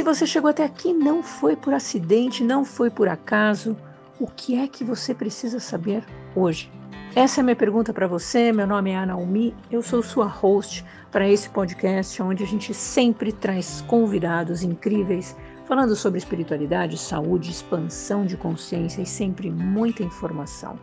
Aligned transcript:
se 0.00 0.04
você 0.04 0.26
chegou 0.26 0.48
até 0.48 0.64
aqui, 0.64 0.94
não 0.94 1.22
foi 1.22 1.54
por 1.54 1.74
acidente, 1.74 2.42
não 2.42 2.64
foi 2.64 2.88
por 2.88 3.06
acaso. 3.06 3.76
O 4.18 4.26
que 4.26 4.58
é 4.58 4.66
que 4.66 4.82
você 4.82 5.14
precisa 5.14 5.60
saber 5.60 6.02
hoje? 6.34 6.72
Essa 7.14 7.40
é 7.40 7.42
a 7.42 7.44
minha 7.44 7.54
pergunta 7.54 7.92
para 7.92 8.06
você. 8.06 8.50
Meu 8.50 8.66
nome 8.66 8.92
é 8.92 8.96
Ana 8.96 9.14
Umi, 9.14 9.54
eu 9.70 9.82
sou 9.82 10.02
sua 10.02 10.24
host 10.24 10.86
para 11.12 11.28
esse 11.28 11.50
podcast, 11.50 12.22
onde 12.22 12.42
a 12.42 12.46
gente 12.46 12.72
sempre 12.72 13.30
traz 13.30 13.82
convidados 13.82 14.62
incríveis 14.62 15.36
falando 15.66 15.94
sobre 15.94 16.16
espiritualidade, 16.16 16.96
saúde, 16.96 17.50
expansão 17.50 18.24
de 18.24 18.38
consciência 18.38 19.02
e 19.02 19.06
sempre 19.06 19.50
muita 19.50 20.02
informação. 20.02 20.78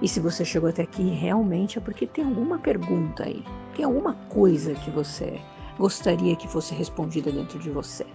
E 0.00 0.06
se 0.06 0.20
você 0.20 0.44
chegou 0.44 0.68
até 0.68 0.82
aqui, 0.82 1.10
realmente 1.10 1.76
é 1.76 1.80
porque 1.80 2.06
tem 2.06 2.24
alguma 2.24 2.56
pergunta 2.56 3.24
aí, 3.24 3.44
tem 3.74 3.84
alguma 3.84 4.14
coisa 4.28 4.74
que 4.74 4.92
você 4.92 5.40
gostaria 5.76 6.36
que 6.36 6.46
fosse 6.46 6.72
respondida 6.72 7.32
dentro 7.32 7.58
de 7.58 7.68
você. 7.68 8.06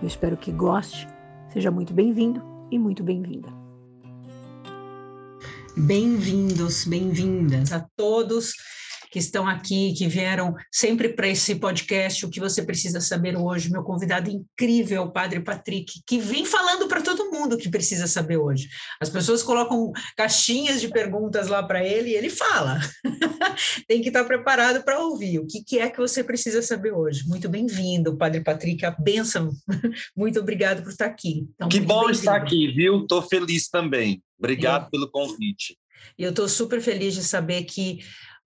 Eu 0.00 0.06
espero 0.06 0.36
que 0.36 0.52
goste. 0.52 1.08
Seja 1.52 1.70
muito 1.70 1.92
bem-vindo 1.92 2.40
e 2.70 2.78
muito 2.78 3.02
bem-vinda. 3.02 3.48
Bem-vindos, 5.76 6.84
bem-vindas 6.84 7.72
a 7.72 7.80
todos 7.96 8.54
que 9.10 9.18
estão 9.18 9.46
aqui, 9.46 9.92
que 9.94 10.06
vieram 10.06 10.54
sempre 10.70 11.08
para 11.08 11.28
esse 11.28 11.54
podcast, 11.54 12.24
o 12.24 12.30
que 12.30 12.40
você 12.40 12.62
precisa 12.62 13.00
saber 13.00 13.36
hoje. 13.36 13.70
Meu 13.70 13.82
convidado 13.82 14.30
incrível, 14.30 15.02
o 15.02 15.10
Padre 15.10 15.40
Patrick, 15.40 16.00
que 16.06 16.18
vem 16.18 16.44
falando 16.44 16.88
para 16.88 17.02
todo 17.02 17.30
mundo 17.30 17.54
o 17.54 17.58
que 17.58 17.68
precisa 17.68 18.06
saber 18.06 18.36
hoje. 18.36 18.68
As 19.00 19.08
pessoas 19.08 19.42
colocam 19.42 19.92
caixinhas 20.16 20.80
de 20.80 20.88
perguntas 20.88 21.48
lá 21.48 21.62
para 21.62 21.84
ele 21.84 22.10
e 22.10 22.14
ele 22.14 22.30
fala. 22.30 22.78
Tem 23.86 24.00
que 24.02 24.08
estar 24.08 24.24
preparado 24.24 24.82
para 24.84 25.00
ouvir. 25.00 25.38
O 25.38 25.46
que, 25.46 25.62
que 25.64 25.78
é 25.78 25.88
que 25.88 25.98
você 25.98 26.22
precisa 26.22 26.62
saber 26.62 26.92
hoje? 26.92 27.26
Muito 27.26 27.48
bem-vindo, 27.48 28.16
Padre 28.16 28.42
Patrick, 28.42 28.84
a 28.84 28.90
bênção. 28.90 29.50
Muito 30.16 30.40
obrigado 30.40 30.82
por 30.82 30.90
estar 30.90 31.06
aqui. 31.06 31.46
Então, 31.54 31.68
que 31.68 31.80
bom 31.80 32.10
estar 32.10 32.36
aqui, 32.36 32.68
viu? 32.72 33.02
Estou 33.02 33.22
feliz 33.22 33.68
também. 33.68 34.22
Obrigado 34.38 34.86
é. 34.86 34.90
pelo 34.90 35.10
convite. 35.10 35.76
E 36.18 36.22
eu 36.22 36.30
estou 36.30 36.48
super 36.48 36.80
feliz 36.80 37.14
de 37.14 37.22
saber 37.22 37.64
que 37.64 38.00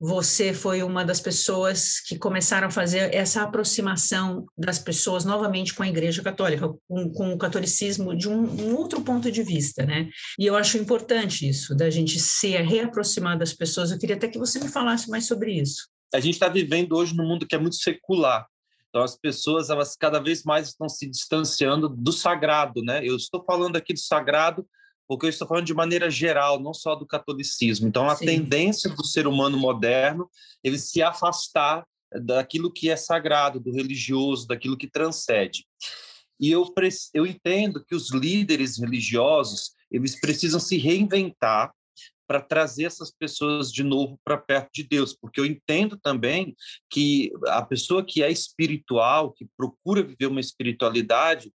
você 0.05 0.53
foi 0.53 0.83
uma 0.83 1.05
das 1.05 1.20
pessoas 1.20 2.00
que 2.00 2.19
começaram 2.19 2.67
a 2.67 2.70
fazer 2.72 3.14
essa 3.14 3.41
aproximação 3.41 4.45
das 4.58 4.77
pessoas 4.77 5.25
novamente 5.25 5.72
com 5.72 5.84
a 5.84 5.89
Igreja 5.89 6.20
Católica, 6.25 6.69
com, 6.89 7.08
com 7.12 7.33
o 7.33 7.39
catolicismo 7.39 8.12
de 8.12 8.28
um, 8.28 8.42
um, 8.42 8.75
outro 8.75 9.00
ponto 9.03 9.30
de 9.30 9.45
vista, 9.45 9.86
né? 9.86 10.11
E 10.36 10.45
eu 10.45 10.56
acho 10.56 10.77
importante 10.77 11.48
isso, 11.48 11.73
da 11.73 11.89
gente 11.89 12.19
se 12.19 12.48
reaproximar 12.48 13.39
das 13.39 13.53
pessoas. 13.53 13.92
Eu 13.92 13.98
queria 13.98 14.17
até 14.17 14.27
que 14.27 14.41
você 14.41 14.58
me 14.58 14.69
falasse 14.69 15.08
mais 15.08 15.28
sobre 15.28 15.53
isso. 15.53 15.89
A 16.12 16.19
gente 16.19 16.34
está 16.34 16.48
vivendo 16.48 16.97
hoje 16.97 17.14
num 17.14 17.28
mundo 17.28 17.47
que 17.47 17.55
é 17.55 17.58
muito 17.58 17.77
secular. 17.77 18.45
Então, 18.89 19.05
as 19.05 19.17
pessoas, 19.17 19.70
elas 19.70 19.95
cada 19.95 20.19
vez 20.19 20.42
mais 20.42 20.70
estão 20.70 20.89
se 20.89 21.08
distanciando 21.08 21.89
do 21.89 22.11
sagrado, 22.11 22.83
né? 22.83 23.06
Eu 23.06 23.14
estou 23.14 23.45
falando 23.45 23.77
aqui 23.77 23.95
do 23.95 24.00
sagrado 24.00 24.67
porque 25.13 25.27
eu 25.27 25.31
estou 25.31 25.47
falando 25.47 25.67
de 25.67 25.75
maneira 25.75 26.11
geral, 26.11 26.59
não 26.59 26.73
só 26.73 26.95
do 26.95 27.07
catolicismo. 27.07 27.87
Então, 27.87 28.09
a 28.09 28.17
Sim. 28.17 28.25
tendência 28.25 28.89
do 28.89 29.05
ser 29.05 29.27
humano 29.27 29.59
moderno 29.59 30.27
ele 30.65 30.79
se 30.79 31.03
afastar 31.03 31.87
daquilo 32.25 32.73
que 32.73 32.89
é 32.89 32.97
sagrado, 32.97 33.61
do 33.61 33.71
religioso, 33.71 34.47
daquilo 34.47 34.75
que 34.75 34.89
transcende. 34.89 35.67
E 36.41 36.51
eu, 36.51 36.67
eu 37.13 37.27
entendo 37.27 37.85
que 37.85 37.95
os 37.95 38.11
líderes 38.11 38.79
religiosos 38.79 39.73
eles 39.91 40.19
precisam 40.19 40.59
se 40.59 40.79
reinventar 40.79 41.71
para 42.27 42.41
trazer 42.41 42.85
essas 42.85 43.11
pessoas 43.11 43.71
de 43.71 43.83
novo 43.83 44.19
para 44.25 44.39
perto 44.39 44.71
de 44.73 44.83
Deus, 44.83 45.15
porque 45.15 45.39
eu 45.39 45.45
entendo 45.45 45.98
também 46.03 46.57
que 46.89 47.31
a 47.48 47.61
pessoa 47.61 48.03
que 48.03 48.23
é 48.23 48.31
espiritual, 48.31 49.31
que 49.31 49.47
procura 49.59 50.03
viver 50.03 50.29
uma 50.29 50.41
espiritualidade, 50.41 51.53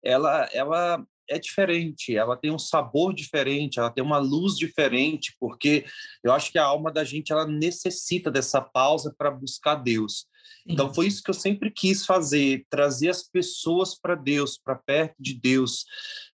ela, 0.00 0.48
ela 0.52 1.04
é 1.30 1.38
diferente, 1.38 2.16
ela 2.16 2.36
tem 2.36 2.50
um 2.50 2.58
sabor 2.58 3.14
diferente, 3.14 3.78
ela 3.78 3.90
tem 3.90 4.02
uma 4.02 4.18
luz 4.18 4.56
diferente, 4.56 5.34
porque 5.38 5.84
eu 6.24 6.32
acho 6.32 6.50
que 6.50 6.58
a 6.58 6.64
alma 6.64 6.92
da 6.92 7.04
gente 7.04 7.32
ela 7.32 7.46
necessita 7.46 8.30
dessa 8.30 8.60
pausa 8.60 9.14
para 9.16 9.30
buscar 9.30 9.76
Deus. 9.76 10.26
Então 10.66 10.92
foi 10.92 11.06
isso 11.06 11.22
que 11.22 11.30
eu 11.30 11.34
sempre 11.34 11.70
quis 11.70 12.04
fazer, 12.04 12.66
trazer 12.68 13.08
as 13.08 13.22
pessoas 13.22 13.98
para 13.98 14.14
Deus, 14.14 14.58
para 14.58 14.74
perto 14.74 15.14
de 15.18 15.34
Deus, 15.34 15.84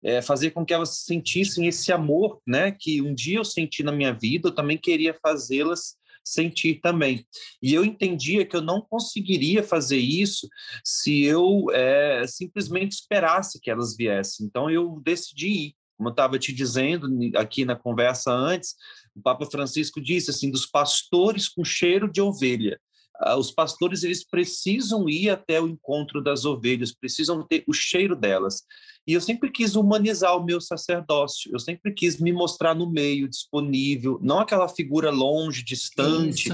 é, 0.02 0.20
fazer 0.20 0.50
com 0.50 0.64
que 0.64 0.74
elas 0.74 1.04
sentissem 1.04 1.66
esse 1.66 1.92
amor, 1.92 2.40
né, 2.46 2.72
que 2.72 3.00
um 3.02 3.14
dia 3.14 3.38
eu 3.38 3.44
senti 3.44 3.82
na 3.82 3.92
minha 3.92 4.12
vida, 4.12 4.48
eu 4.48 4.54
também 4.54 4.78
queria 4.78 5.16
fazê-las 5.22 5.96
sentir 6.26 6.80
também. 6.80 7.24
E 7.62 7.72
eu 7.72 7.84
entendia 7.84 8.44
que 8.44 8.56
eu 8.56 8.60
não 8.60 8.80
conseguiria 8.80 9.62
fazer 9.62 9.98
isso 9.98 10.48
se 10.84 11.22
eu 11.22 11.66
é, 11.72 12.26
simplesmente 12.26 12.92
esperasse 12.92 13.60
que 13.60 13.70
elas 13.70 13.96
viessem. 13.96 14.44
Então 14.44 14.68
eu 14.68 15.00
decidi 15.04 15.48
ir. 15.48 15.74
Como 15.96 16.10
eu 16.10 16.12
estava 16.12 16.38
te 16.38 16.52
dizendo 16.52 17.08
aqui 17.36 17.64
na 17.64 17.74
conversa 17.74 18.30
antes, 18.30 18.74
o 19.14 19.22
Papa 19.22 19.46
Francisco 19.46 19.98
disse 19.98 20.30
assim: 20.30 20.50
dos 20.50 20.66
pastores 20.66 21.48
com 21.48 21.64
cheiro 21.64 22.10
de 22.10 22.20
ovelha. 22.20 22.78
Ah, 23.20 23.36
os 23.36 23.50
pastores 23.50 24.02
eles 24.02 24.24
precisam 24.24 25.08
ir 25.08 25.30
até 25.30 25.60
o 25.60 25.68
encontro 25.68 26.22
das 26.22 26.44
ovelhas, 26.44 26.94
precisam 26.94 27.46
ter 27.46 27.64
o 27.66 27.72
cheiro 27.72 28.14
delas. 28.14 28.62
E 29.06 29.12
eu 29.12 29.20
sempre 29.20 29.50
quis 29.50 29.76
humanizar 29.76 30.36
o 30.36 30.44
meu 30.44 30.60
sacerdócio, 30.60 31.50
eu 31.52 31.58
sempre 31.58 31.92
quis 31.92 32.20
me 32.20 32.32
mostrar 32.32 32.74
no 32.74 32.90
meio, 32.90 33.28
disponível, 33.28 34.18
não 34.20 34.40
aquela 34.40 34.68
figura 34.68 35.10
longe, 35.10 35.64
distante. 35.64 36.50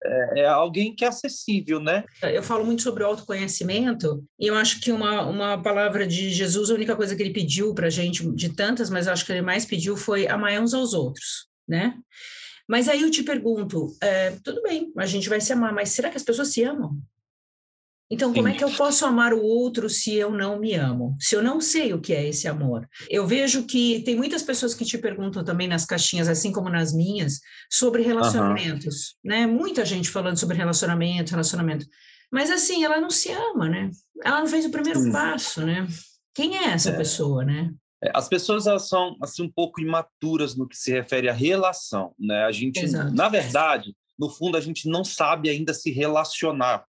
É, 0.00 0.40
é, 0.42 0.46
alguém 0.46 0.94
que 0.94 1.04
é 1.04 1.08
acessível, 1.08 1.80
né? 1.80 2.04
Eu 2.22 2.42
falo 2.42 2.64
muito 2.64 2.82
sobre 2.82 3.02
o 3.02 3.06
autoconhecimento 3.06 4.24
e 4.38 4.46
eu 4.46 4.54
acho 4.54 4.80
que 4.80 4.92
uma, 4.92 5.26
uma 5.26 5.60
palavra 5.60 6.06
de 6.06 6.30
Jesus, 6.30 6.70
a 6.70 6.74
única 6.74 6.94
coisa 6.94 7.16
que 7.16 7.22
ele 7.22 7.32
pediu 7.32 7.74
para 7.74 7.88
a 7.88 7.90
gente, 7.90 8.24
de 8.32 8.50
tantas, 8.50 8.88
mas 8.90 9.08
acho 9.08 9.26
que 9.26 9.32
ele 9.32 9.42
mais 9.42 9.66
pediu 9.66 9.96
foi 9.96 10.28
amar 10.28 10.60
uns 10.60 10.72
aos 10.72 10.94
outros, 10.94 11.48
né? 11.66 11.98
Mas 12.68 12.88
aí 12.88 13.02
eu 13.02 13.10
te 13.10 13.22
pergunto, 13.22 13.96
é, 14.02 14.32
tudo 14.44 14.62
bem, 14.62 14.92
a 14.96 15.06
gente 15.06 15.28
vai 15.28 15.40
se 15.40 15.52
amar, 15.52 15.72
mas 15.72 15.88
será 15.88 16.10
que 16.10 16.16
as 16.16 16.22
pessoas 16.22 16.52
se 16.52 16.62
amam? 16.62 17.00
Então, 18.10 18.32
como 18.32 18.48
é 18.48 18.54
que 18.54 18.64
eu 18.64 18.72
posso 18.72 19.04
amar 19.04 19.34
o 19.34 19.42
outro 19.42 19.88
se 19.90 20.14
eu 20.14 20.30
não 20.30 20.58
me 20.58 20.74
amo? 20.74 21.14
Se 21.20 21.34
eu 21.34 21.42
não 21.42 21.60
sei 21.60 21.92
o 21.92 22.00
que 22.00 22.14
é 22.14 22.26
esse 22.26 22.48
amor? 22.48 22.88
Eu 23.10 23.26
vejo 23.26 23.64
que 23.64 24.00
tem 24.00 24.16
muitas 24.16 24.42
pessoas 24.42 24.74
que 24.74 24.84
te 24.84 24.96
perguntam 24.96 25.44
também 25.44 25.68
nas 25.68 25.84
caixinhas, 25.84 26.26
assim 26.26 26.50
como 26.50 26.70
nas 26.70 26.94
minhas, 26.94 27.38
sobre 27.70 28.02
relacionamentos, 28.02 29.16
uhum. 29.22 29.30
né? 29.30 29.46
Muita 29.46 29.84
gente 29.84 30.08
falando 30.08 30.38
sobre 30.38 30.56
relacionamento, 30.56 31.32
relacionamento. 31.32 31.86
Mas 32.32 32.50
assim, 32.50 32.82
ela 32.82 32.98
não 32.98 33.10
se 33.10 33.30
ama, 33.30 33.68
né? 33.68 33.90
Ela 34.24 34.40
não 34.40 34.46
fez 34.46 34.64
o 34.64 34.70
primeiro 34.70 35.00
Sim. 35.00 35.12
passo, 35.12 35.66
né? 35.66 35.86
Quem 36.34 36.56
é 36.56 36.64
essa 36.70 36.90
é. 36.90 36.96
pessoa, 36.96 37.44
né? 37.44 37.70
É, 38.02 38.10
as 38.14 38.28
pessoas 38.28 38.66
elas 38.66 38.88
são 38.88 39.16
assim 39.22 39.42
um 39.42 39.50
pouco 39.50 39.80
imaturas 39.80 40.56
no 40.56 40.68
que 40.68 40.76
se 40.76 40.92
refere 40.92 41.28
à 41.28 41.32
relação, 41.32 42.14
né? 42.18 42.44
A 42.44 42.52
gente, 42.52 42.80
Exato. 42.80 43.14
na 43.14 43.28
verdade, 43.28 43.94
no 44.18 44.30
fundo 44.30 44.56
a 44.56 44.60
gente 44.60 44.88
não 44.88 45.04
sabe 45.04 45.48
ainda 45.50 45.74
se 45.74 45.90
relacionar 45.90 46.84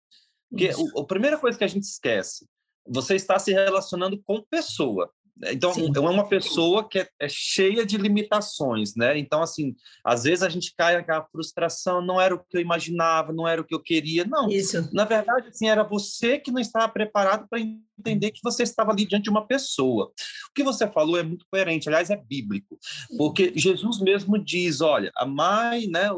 porque 0.49 0.71
o, 0.75 1.01
a 1.01 1.05
primeira 1.05 1.37
coisa 1.37 1.57
que 1.57 1.63
a 1.63 1.67
gente 1.67 1.83
esquece, 1.83 2.47
você 2.87 3.15
está 3.15 3.37
se 3.37 3.53
relacionando 3.53 4.19
com 4.23 4.43
pessoa. 4.49 5.11
Então, 5.47 5.73
Sim. 5.73 5.91
é 5.95 5.99
uma 5.99 6.27
pessoa 6.27 6.87
que 6.87 6.99
é, 6.99 7.09
é, 7.19 7.29
cheia 7.29 7.85
de 7.85 7.97
limitações, 7.97 8.95
né? 8.95 9.17
Então, 9.17 9.41
assim, 9.41 9.75
às 10.03 10.23
vezes 10.23 10.43
a 10.43 10.49
gente 10.49 10.73
cai 10.75 10.95
naquela 10.95 11.25
frustração, 11.31 12.01
não 12.01 12.19
era 12.19 12.35
o 12.35 12.39
que 12.39 12.57
eu 12.57 12.61
imaginava, 12.61 13.31
não 13.31 13.47
era 13.47 13.61
o 13.61 13.63
que 13.63 13.73
eu 13.73 13.81
queria. 13.81 14.25
Não, 14.25 14.49
Isso. 14.49 14.89
na 14.93 15.05
verdade, 15.05 15.47
assim, 15.47 15.69
era 15.69 15.83
você 15.83 16.37
que 16.37 16.51
não 16.51 16.59
estava 16.59 16.89
preparado 16.89 17.47
para 17.49 17.59
entender 17.59 18.31
que 18.31 18.41
você 18.43 18.63
estava 18.63 18.91
ali 18.91 19.05
diante 19.05 19.23
de 19.23 19.29
uma 19.29 19.45
pessoa. 19.45 20.11
O 20.49 20.53
que 20.53 20.63
você 20.63 20.87
falou 20.87 21.17
é 21.17 21.23
muito 21.23 21.45
coerente, 21.49 21.87
aliás, 21.87 22.09
é 22.09 22.17
bíblico, 22.17 22.77
porque 23.17 23.53
Jesus 23.55 23.99
mesmo 23.99 24.37
diz, 24.37 24.81
olha, 24.81 25.11
amai, 25.15 25.87
né, 25.87 26.09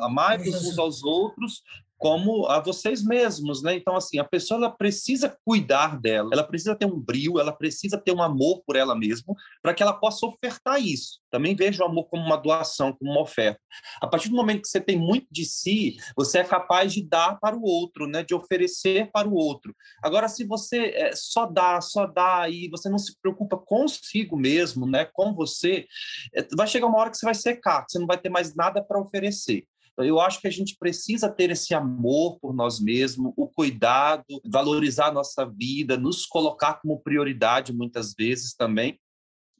amai 0.00 0.38
uns 0.40 0.78
aos 0.78 1.02
outros 1.02 1.62
como 2.00 2.46
a 2.46 2.58
vocês 2.60 3.04
mesmos, 3.04 3.62
né? 3.62 3.74
Então, 3.74 3.94
assim, 3.94 4.18
a 4.18 4.24
pessoa 4.24 4.56
ela 4.56 4.70
precisa 4.70 5.36
cuidar 5.44 6.00
dela, 6.00 6.30
ela 6.32 6.42
precisa 6.42 6.74
ter 6.74 6.86
um 6.86 6.98
brilho, 6.98 7.38
ela 7.38 7.52
precisa 7.52 7.98
ter 7.98 8.10
um 8.10 8.22
amor 8.22 8.62
por 8.66 8.74
ela 8.74 8.96
mesma, 8.96 9.34
para 9.62 9.74
que 9.74 9.82
ela 9.82 9.92
possa 9.92 10.24
ofertar 10.24 10.80
isso. 10.80 11.20
Também 11.30 11.54
vejo 11.54 11.82
o 11.82 11.84
amor 11.84 12.04
como 12.04 12.24
uma 12.24 12.38
doação, 12.38 12.94
como 12.94 13.10
uma 13.10 13.20
oferta. 13.20 13.60
A 14.00 14.06
partir 14.06 14.30
do 14.30 14.34
momento 14.34 14.62
que 14.62 14.68
você 14.68 14.80
tem 14.80 14.98
muito 14.98 15.26
de 15.30 15.44
si, 15.44 15.98
você 16.16 16.38
é 16.38 16.44
capaz 16.44 16.94
de 16.94 17.02
dar 17.02 17.38
para 17.38 17.54
o 17.54 17.62
outro, 17.62 18.06
né? 18.06 18.22
De 18.22 18.34
oferecer 18.34 19.10
para 19.12 19.28
o 19.28 19.34
outro. 19.34 19.76
Agora, 20.02 20.26
se 20.26 20.46
você 20.46 20.92
é, 20.94 21.12
só 21.14 21.44
dá, 21.44 21.82
só 21.82 22.06
dá 22.06 22.48
e 22.48 22.70
você 22.70 22.88
não 22.88 22.98
se 22.98 23.14
preocupa 23.20 23.58
consigo 23.58 24.38
mesmo, 24.38 24.86
né? 24.86 25.04
Com 25.04 25.34
você, 25.34 25.86
é, 26.34 26.46
vai 26.56 26.66
chegar 26.66 26.86
uma 26.86 26.98
hora 26.98 27.10
que 27.10 27.18
você 27.18 27.26
vai 27.26 27.34
secar, 27.34 27.84
você 27.86 27.98
não 27.98 28.06
vai 28.06 28.16
ter 28.16 28.30
mais 28.30 28.54
nada 28.54 28.82
para 28.82 28.98
oferecer. 28.98 29.66
Eu 30.04 30.20
acho 30.20 30.40
que 30.40 30.48
a 30.48 30.50
gente 30.50 30.76
precisa 30.78 31.28
ter 31.28 31.50
esse 31.50 31.74
amor 31.74 32.38
por 32.40 32.54
nós 32.54 32.80
mesmos, 32.80 33.32
o 33.36 33.48
cuidado, 33.48 34.24
valorizar 34.44 35.06
a 35.06 35.12
nossa 35.12 35.44
vida, 35.44 35.96
nos 35.96 36.26
colocar 36.26 36.74
como 36.74 37.00
prioridade 37.00 37.72
muitas 37.72 38.14
vezes 38.14 38.54
também, 38.54 38.98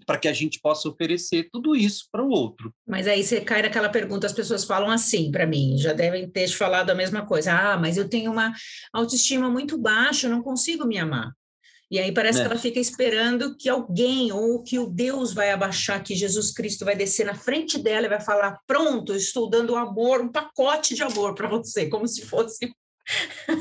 para 0.06 0.18
que 0.18 0.28
a 0.28 0.32
gente 0.32 0.60
possa 0.60 0.88
oferecer 0.88 1.48
tudo 1.52 1.76
isso 1.76 2.06
para 2.10 2.24
o 2.24 2.30
outro. 2.30 2.72
Mas 2.86 3.06
aí 3.06 3.22
você 3.22 3.40
cai 3.40 3.62
naquela 3.62 3.88
pergunta, 3.88 4.26
as 4.26 4.32
pessoas 4.32 4.64
falam 4.64 4.90
assim 4.90 5.30
para 5.30 5.46
mim, 5.46 5.76
já 5.78 5.92
devem 5.92 6.28
ter 6.28 6.48
te 6.48 6.56
falado 6.56 6.90
a 6.90 6.94
mesma 6.94 7.24
coisa. 7.26 7.52
Ah, 7.52 7.76
mas 7.76 7.96
eu 7.96 8.08
tenho 8.08 8.32
uma 8.32 8.52
autoestima 8.92 9.50
muito 9.50 9.78
baixa, 9.78 10.26
eu 10.26 10.30
não 10.30 10.42
consigo 10.42 10.86
me 10.86 10.98
amar. 10.98 11.32
E 11.90 11.98
aí 11.98 12.12
parece 12.12 12.38
é. 12.38 12.42
que 12.42 12.50
ela 12.50 12.60
fica 12.60 12.78
esperando 12.78 13.56
que 13.56 13.68
alguém 13.68 14.30
ou 14.32 14.62
que 14.62 14.78
o 14.78 14.86
Deus 14.86 15.32
vai 15.32 15.50
abaixar, 15.50 16.02
que 16.02 16.14
Jesus 16.14 16.52
Cristo 16.52 16.84
vai 16.84 16.94
descer 16.94 17.26
na 17.26 17.34
frente 17.34 17.78
dela 17.78 18.06
e 18.06 18.10
vai 18.10 18.20
falar: 18.20 18.60
Pronto, 18.66 19.14
estou 19.14 19.50
dando 19.50 19.74
amor, 19.74 20.20
um 20.20 20.30
pacote 20.30 20.94
de 20.94 21.02
amor 21.02 21.34
para 21.34 21.48
você, 21.48 21.88
como 21.88 22.06
se 22.06 22.24
fosse 22.24 22.70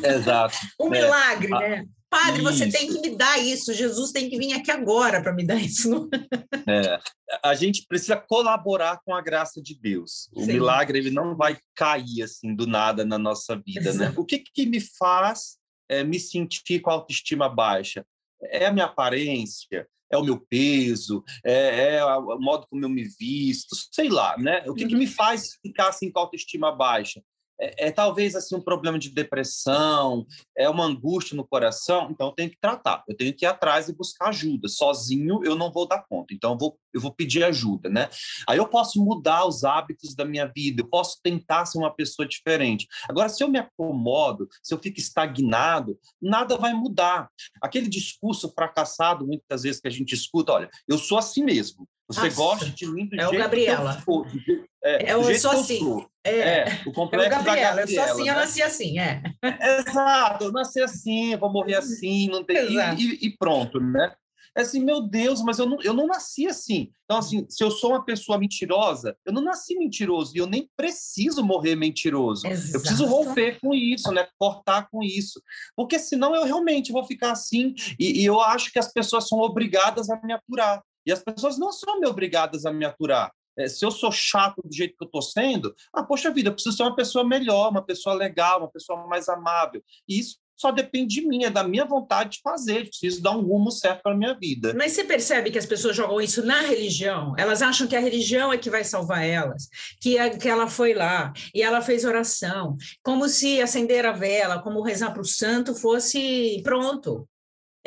Exato. 0.04 0.56
um 0.80 0.94
é. 0.94 1.02
milagre, 1.02 1.50
né? 1.50 1.86
Padre, 2.10 2.42
isso. 2.42 2.52
você 2.52 2.70
tem 2.72 2.88
que 2.88 3.00
me 3.02 3.16
dar 3.16 3.38
isso. 3.38 3.72
Jesus 3.72 4.12
tem 4.12 4.30
que 4.30 4.38
vir 4.38 4.54
aqui 4.54 4.72
agora 4.72 5.22
para 5.22 5.34
me 5.34 5.46
dar 5.46 5.60
isso. 5.62 6.10
É, 6.68 7.00
a 7.44 7.56
gente 7.56 7.84
precisa 7.88 8.16
colaborar 8.16 9.00
com 9.04 9.16
a 9.16 9.22
graça 9.22 9.60
de 9.60 9.74
Deus. 9.74 10.30
O 10.36 10.42
Sim. 10.42 10.54
milagre 10.54 11.00
ele 11.00 11.10
não 11.10 11.36
vai 11.36 11.58
cair 11.74 12.22
assim 12.22 12.54
do 12.54 12.68
nada 12.68 13.04
na 13.04 13.18
nossa 13.18 13.56
vida, 13.56 13.92
né? 13.94 14.14
O 14.16 14.24
que, 14.24 14.38
que 14.54 14.68
me 14.68 14.80
faz 14.80 15.58
é, 15.88 16.04
me 16.04 16.20
sentir 16.20 16.80
com 16.80 16.92
a 16.92 16.94
autoestima 16.94 17.50
baixa? 17.50 18.06
É 18.44 18.66
a 18.68 18.72
minha 18.72 18.86
aparência? 18.86 19.88
É 20.12 20.18
o 20.18 20.24
meu 20.24 20.40
peso? 20.40 21.24
É, 21.46 21.96
é 21.96 22.06
o 22.06 22.40
modo 22.40 22.66
como 22.68 22.84
eu 22.84 22.90
me 22.90 23.04
visto? 23.04 23.76
Sei 23.92 24.10
lá, 24.10 24.38
né? 24.38 24.64
O 24.68 24.74
que, 24.74 24.88
que 24.88 24.96
me 24.96 25.06
uhum. 25.06 25.12
faz 25.12 25.60
ficar 25.62 25.90
assim 25.90 26.12
com 26.12 26.20
a 26.20 26.24
autoestima 26.24 26.72
baixa? 26.72 27.22
É, 27.60 27.88
é, 27.88 27.92
talvez 27.92 28.36
assim 28.36 28.56
um 28.56 28.62
problema 28.62 28.98
de 28.98 29.10
depressão, 29.10 30.26
é 30.58 30.70
uma 30.70 30.86
angústia 30.86 31.36
no 31.36 31.46
coração, 31.46 32.10
então 32.10 32.28
eu 32.28 32.34
tenho 32.34 32.50
que 32.50 32.58
tratar, 32.60 33.04
eu 33.08 33.16
tenho 33.16 33.34
que 33.34 33.46
ir 33.46 33.48
atrás 33.48 33.90
e 33.90 33.96
buscar 33.96 34.30
ajuda. 34.30 34.68
Sozinho 34.68 35.44
eu 35.44 35.56
não 35.56 35.72
vou 35.72 35.88
dar 35.88 36.04
conta, 36.10 36.34
então 36.34 36.54
eu 36.54 36.58
vou, 36.58 36.80
eu 36.94 37.02
vou 37.02 37.14
pedir 37.14 37.44
ajuda, 37.44 37.90
né? 37.90 38.10
Aí 38.48 38.58
eu 38.58 38.68
posso 38.68 39.04
mudar 39.04 39.46
os 39.46 39.64
hábitos 39.64 40.16
da 40.16 40.24
minha 40.24 40.46
vida, 40.46 40.82
eu 40.82 40.88
posso 40.88 41.20
tentar 41.22 41.66
ser 41.66 41.78
uma 41.78 41.94
pessoa 41.94 42.28
diferente. 42.28 42.88
Agora, 43.10 43.30
se 43.30 43.44
eu 43.44 43.50
me 43.50 43.60
acomodo, 43.60 44.48
se 44.64 44.74
eu 44.74 44.80
fico 44.80 45.00
estagnado, 45.00 46.00
nada 46.22 46.58
vai 46.58 46.74
mudar. 46.74 47.30
Aquele 47.62 47.88
discurso 47.88 48.52
fracassado, 48.54 49.28
muitas 49.28 49.64
vezes 49.64 49.82
que 49.82 49.88
a 49.88 49.92
gente 49.92 50.14
escuta, 50.14 50.54
olha, 50.54 50.70
eu 50.88 50.98
sou 50.98 51.18
assim 51.18 51.44
mesmo. 51.44 51.88
Você 52.10 52.22
Nossa, 52.22 52.36
gosta 52.36 52.66
de 52.72 52.88
mim 52.88 53.06
do 53.06 53.16
é 53.16 53.20
jeito 53.20 53.36
o 53.36 53.38
Gabriela. 53.38 53.94
que 53.94 54.00
eu 54.00 54.04
sou. 54.04 54.26
É, 54.84 55.12
é 55.12 55.14
eu 55.14 55.36
sou 55.36 55.52
assim. 55.52 56.06
É, 56.24 56.40
é, 56.40 56.82
o 56.86 56.92
complexo 56.92 57.26
é 57.26 57.28
o 57.28 57.44
Gabriela, 57.44 57.76
da 57.76 57.82
Gabriela. 57.82 57.82
Eu 57.82 57.88
sou 57.88 58.04
assim, 58.04 58.24
né? 58.24 58.30
eu 58.30 58.36
nasci 58.36 58.62
assim, 58.64 59.00
é. 59.00 59.22
Exato, 59.80 60.44
eu 60.46 60.52
nasci 60.52 60.82
assim, 60.82 61.36
vou 61.38 61.52
morrer 61.52 61.76
assim, 61.76 62.28
não 62.28 62.44
tem... 62.44 62.58
E, 62.98 63.28
e, 63.28 63.38
pronto, 63.38 63.80
né? 63.80 64.14
É 64.58 64.62
assim, 64.62 64.84
meu 64.84 65.02
Deus, 65.02 65.42
mas 65.44 65.60
eu 65.60 65.68
não, 65.68 65.78
eu 65.84 65.94
não 65.94 66.08
nasci 66.08 66.48
assim. 66.48 66.92
Então, 67.06 67.18
assim, 67.18 67.46
se 67.48 67.64
eu 67.64 67.70
sou 67.70 67.92
uma 67.92 68.04
pessoa 68.04 68.38
mentirosa, 68.38 69.16
eu 69.26 69.32
não 69.32 69.44
nasci 69.44 69.78
mentiroso 69.78 70.36
e 70.36 70.40
eu 70.40 70.48
nem 70.48 70.68
preciso 70.76 71.44
morrer 71.44 71.76
mentiroso. 71.76 72.48
Exato. 72.48 72.76
Eu 72.76 72.82
preciso 72.82 73.06
romper 73.06 73.60
com 73.62 73.74
isso, 73.74 74.12
né? 74.12 74.28
Cortar 74.38 74.90
com 74.92 75.04
isso. 75.04 75.42
Porque 75.76 76.00
senão 76.00 76.36
eu 76.36 76.44
realmente 76.44 76.92
vou 76.92 77.06
ficar 77.06 77.32
assim 77.32 77.74
e, 78.00 78.22
e 78.22 78.26
eu 78.26 78.42
acho 78.42 78.72
que 78.72 78.80
as 78.80 78.92
pessoas 78.92 79.28
são 79.28 79.40
obrigadas 79.40 80.10
a 80.10 80.20
me 80.24 80.34
aturar. 80.34 80.84
E 81.06 81.12
as 81.12 81.24
pessoas 81.24 81.58
não 81.58 81.72
são 81.72 82.00
me 82.00 82.08
obrigadas 82.08 82.66
a 82.66 82.74
me 82.74 82.86
aturar. 82.86 83.32
É, 83.58 83.68
se 83.68 83.86
eu 83.86 83.92
sou 83.92 84.12
chato 84.12 84.62
do 84.64 84.74
jeito 84.74 84.96
que 84.98 85.04
eu 85.04 85.08
estou 85.08 85.22
sendo, 85.22 85.76
ah, 85.94 86.04
poxa 86.04 86.32
vida, 86.32 86.50
eu 86.50 86.54
preciso 86.54 86.78
ser 86.78 86.84
uma 86.84 86.96
pessoa 86.96 87.28
melhor, 87.28 87.70
uma 87.70 87.82
pessoa 87.82 88.16
legal, 88.16 88.60
uma 88.60 88.72
pessoa 88.72 89.06
mais 89.08 89.28
amável. 89.28 89.84
E 90.08 90.20
isso 90.20 90.38
só 90.60 90.72
depende 90.72 91.16
de 91.16 91.28
mim, 91.28 91.46
é 91.46 91.50
da 91.50 91.64
minha 91.64 91.86
vontade 91.86 92.32
de 92.32 92.42
fazer, 92.42 92.90
preciso 92.90 93.22
dar 93.22 93.32
um 93.32 93.42
rumo 93.42 93.72
certo 93.72 94.02
para 94.04 94.12
a 94.12 94.18
minha 94.18 94.34
vida. 94.34 94.74
Mas 94.78 94.92
você 94.92 95.06
percebe 95.06 95.52
que 95.52 95.58
as 95.58 95.66
pessoas 95.66 95.96
jogam 95.96 96.20
isso 96.20 96.46
na 96.46 96.60
religião? 96.62 97.34
Elas 97.38 97.62
acham 97.62 97.88
que 97.88 97.96
a 97.96 98.00
religião 98.00 98.52
é 98.52 98.58
que 98.58 98.70
vai 98.70 98.84
salvar 98.84 99.26
elas, 99.26 99.70
que, 100.02 100.18
a, 100.18 100.30
que 100.38 100.50
ela 100.50 100.68
foi 100.68 100.94
lá 100.94 101.32
e 101.56 101.62
ela 101.62 101.82
fez 101.82 102.04
oração, 102.04 102.76
como 103.02 103.30
se 103.30 103.62
acender 103.62 104.06
a 104.06 104.12
vela, 104.12 104.62
como 104.62 104.82
rezar 104.82 105.12
para 105.12 105.22
o 105.22 105.26
santo 105.26 105.74
fosse 105.74 106.62
pronto. 106.62 107.26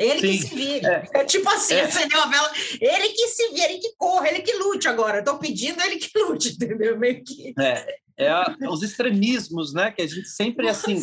Ele 0.05 0.19
Sim, 0.19 0.37
que 0.37 0.47
se 0.49 0.55
vire. 0.55 0.85
É, 0.85 1.09
é 1.13 1.25
tipo 1.25 1.49
assim, 1.49 1.75
é. 1.75 1.81
acendeu 1.81 2.21
a 2.21 2.27
vela, 2.27 2.51
ele 2.79 3.09
que 3.09 3.27
se 3.27 3.49
vire, 3.49 3.73
ele 3.73 3.79
que 3.79 3.95
corra, 3.97 4.29
ele 4.29 4.41
que 4.41 4.53
lute 4.53 4.87
agora. 4.87 5.19
Estou 5.19 5.37
pedindo 5.37 5.81
ele 5.81 5.97
que 5.97 6.17
lute, 6.19 6.49
entendeu? 6.53 6.97
Meio 6.97 7.23
que. 7.23 7.53
É, 7.59 7.95
é 8.17 8.29
a, 8.29 8.55
os 8.69 8.83
extremismos, 8.83 9.73
né? 9.73 9.91
Que 9.91 10.01
a 10.01 10.07
gente 10.07 10.27
sempre 10.27 10.67
assim. 10.67 10.99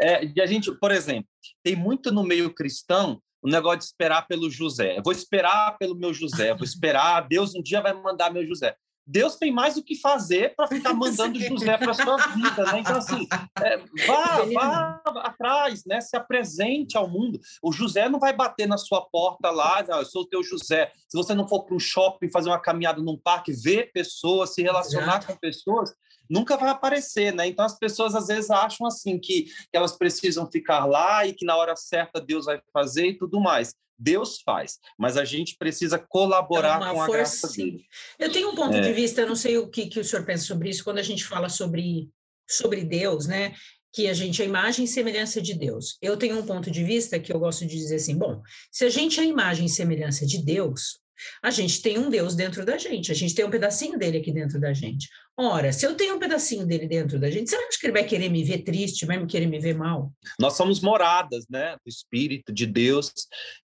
É, 0.00 0.24
e 0.24 0.40
a 0.40 0.46
gente, 0.46 0.72
por 0.78 0.90
exemplo, 0.90 1.28
tem 1.62 1.76
muito 1.76 2.12
no 2.12 2.22
meio 2.22 2.52
cristão 2.52 3.20
o 3.42 3.48
negócio 3.48 3.80
de 3.80 3.84
esperar 3.84 4.26
pelo 4.26 4.50
José. 4.50 4.98
Eu 4.98 5.02
vou 5.02 5.12
esperar 5.12 5.76
pelo 5.78 5.94
meu 5.94 6.14
José, 6.14 6.54
vou 6.54 6.64
esperar, 6.64 7.28
Deus 7.28 7.54
um 7.54 7.62
dia 7.62 7.82
vai 7.82 7.92
mandar 7.92 8.32
meu 8.32 8.46
José. 8.46 8.74
Deus 9.06 9.36
tem 9.36 9.52
mais 9.52 9.76
o 9.76 9.82
que 9.82 9.94
fazer 9.94 10.54
para 10.56 10.66
ficar 10.66 10.92
mandando 10.94 11.38
José 11.38 11.76
para 11.76 11.92
sua 11.92 12.16
vida, 12.28 12.64
né? 12.72 12.80
Então 12.80 12.96
assim, 12.96 13.26
é, 13.62 13.76
vá, 14.06 14.44
vá 14.52 15.02
atrás, 15.22 15.84
né? 15.84 16.00
Se 16.00 16.16
apresente 16.16 16.96
ao 16.96 17.08
mundo. 17.08 17.40
O 17.62 17.72
José 17.72 18.08
não 18.08 18.18
vai 18.18 18.32
bater 18.32 18.66
na 18.66 18.78
sua 18.78 19.02
porta 19.02 19.50
lá, 19.50 19.84
ah, 19.88 19.98
eu 19.98 20.06
sou 20.06 20.22
o 20.22 20.26
teu 20.26 20.42
José. 20.42 20.92
Se 21.08 21.16
você 21.16 21.34
não 21.34 21.46
for 21.46 21.64
para 21.64 21.74
um 21.74 21.80
shopping, 21.80 22.30
fazer 22.30 22.48
uma 22.48 22.60
caminhada 22.60 23.02
num 23.02 23.18
parque, 23.18 23.52
ver 23.52 23.92
pessoas, 23.92 24.54
se 24.54 24.62
relacionar 24.62 25.18
Exato. 25.18 25.26
com 25.26 25.36
pessoas, 25.36 25.94
nunca 26.28 26.56
vai 26.56 26.70
aparecer, 26.70 27.32
né? 27.32 27.46
Então 27.46 27.64
as 27.64 27.78
pessoas 27.78 28.14
às 28.14 28.28
vezes 28.28 28.50
acham 28.50 28.86
assim 28.86 29.18
que, 29.18 29.44
que 29.44 29.76
elas 29.76 29.96
precisam 29.96 30.50
ficar 30.50 30.84
lá 30.86 31.26
e 31.26 31.32
que 31.32 31.44
na 31.44 31.56
hora 31.56 31.76
certa 31.76 32.20
Deus 32.20 32.46
vai 32.46 32.60
fazer 32.72 33.08
e 33.08 33.18
tudo 33.18 33.40
mais. 33.40 33.74
Deus 33.98 34.40
faz, 34.40 34.78
mas 34.98 35.16
a 35.16 35.24
gente 35.24 35.56
precisa 35.56 35.98
colaborar 35.98 36.78
com 36.78 37.00
a 37.00 37.06
força, 37.06 37.12
graça 37.12 37.48
dele. 37.56 37.84
Eu 38.18 38.30
tenho 38.30 38.50
um 38.50 38.54
ponto 38.54 38.76
é. 38.76 38.80
de 38.80 38.92
vista, 38.92 39.20
eu 39.20 39.28
não 39.28 39.36
sei 39.36 39.58
o 39.58 39.68
que, 39.68 39.86
que 39.86 40.00
o 40.00 40.04
senhor 40.04 40.24
pensa 40.24 40.44
sobre 40.44 40.70
isso, 40.70 40.84
quando 40.84 40.98
a 40.98 41.02
gente 41.02 41.24
fala 41.24 41.48
sobre, 41.48 42.10
sobre 42.48 42.84
Deus, 42.84 43.26
né? 43.26 43.54
Que 43.92 44.08
a 44.08 44.12
gente 44.12 44.42
é 44.42 44.44
imagem 44.44 44.84
e 44.84 44.88
semelhança 44.88 45.40
de 45.40 45.54
Deus. 45.54 45.96
Eu 46.02 46.16
tenho 46.16 46.38
um 46.38 46.44
ponto 46.44 46.70
de 46.70 46.82
vista 46.82 47.18
que 47.18 47.32
eu 47.32 47.38
gosto 47.38 47.64
de 47.64 47.76
dizer 47.76 47.96
assim: 47.96 48.18
bom, 48.18 48.42
se 48.72 48.84
a 48.84 48.90
gente 48.90 49.20
é 49.20 49.22
a 49.22 49.26
imagem 49.26 49.66
e 49.66 49.70
semelhança 49.70 50.26
de 50.26 50.44
Deus, 50.44 50.98
a 51.42 51.50
gente 51.50 51.80
tem 51.82 51.98
um 51.98 52.10
Deus 52.10 52.34
dentro 52.34 52.64
da 52.64 52.78
gente, 52.78 53.10
a 53.10 53.14
gente 53.14 53.34
tem 53.34 53.44
um 53.44 53.50
pedacinho 53.50 53.98
dele 53.98 54.18
aqui 54.18 54.32
dentro 54.32 54.60
da 54.60 54.72
gente. 54.72 55.08
Ora, 55.36 55.72
se 55.72 55.84
eu 55.84 55.96
tenho 55.96 56.16
um 56.16 56.18
pedacinho 56.18 56.64
dele 56.64 56.86
dentro 56.86 57.18
da 57.18 57.30
gente, 57.30 57.52
acha 57.54 57.78
que 57.80 57.86
ele 57.86 57.92
vai 57.92 58.04
querer 58.04 58.28
me 58.28 58.44
ver 58.44 58.58
triste, 58.58 59.04
vai 59.04 59.18
me 59.18 59.26
querer 59.26 59.46
me 59.46 59.58
ver 59.58 59.74
mal? 59.74 60.12
Nós 60.38 60.54
somos 60.56 60.80
moradas, 60.80 61.44
né, 61.50 61.76
do 61.84 61.88
Espírito 61.88 62.52
de 62.52 62.66
Deus, 62.66 63.12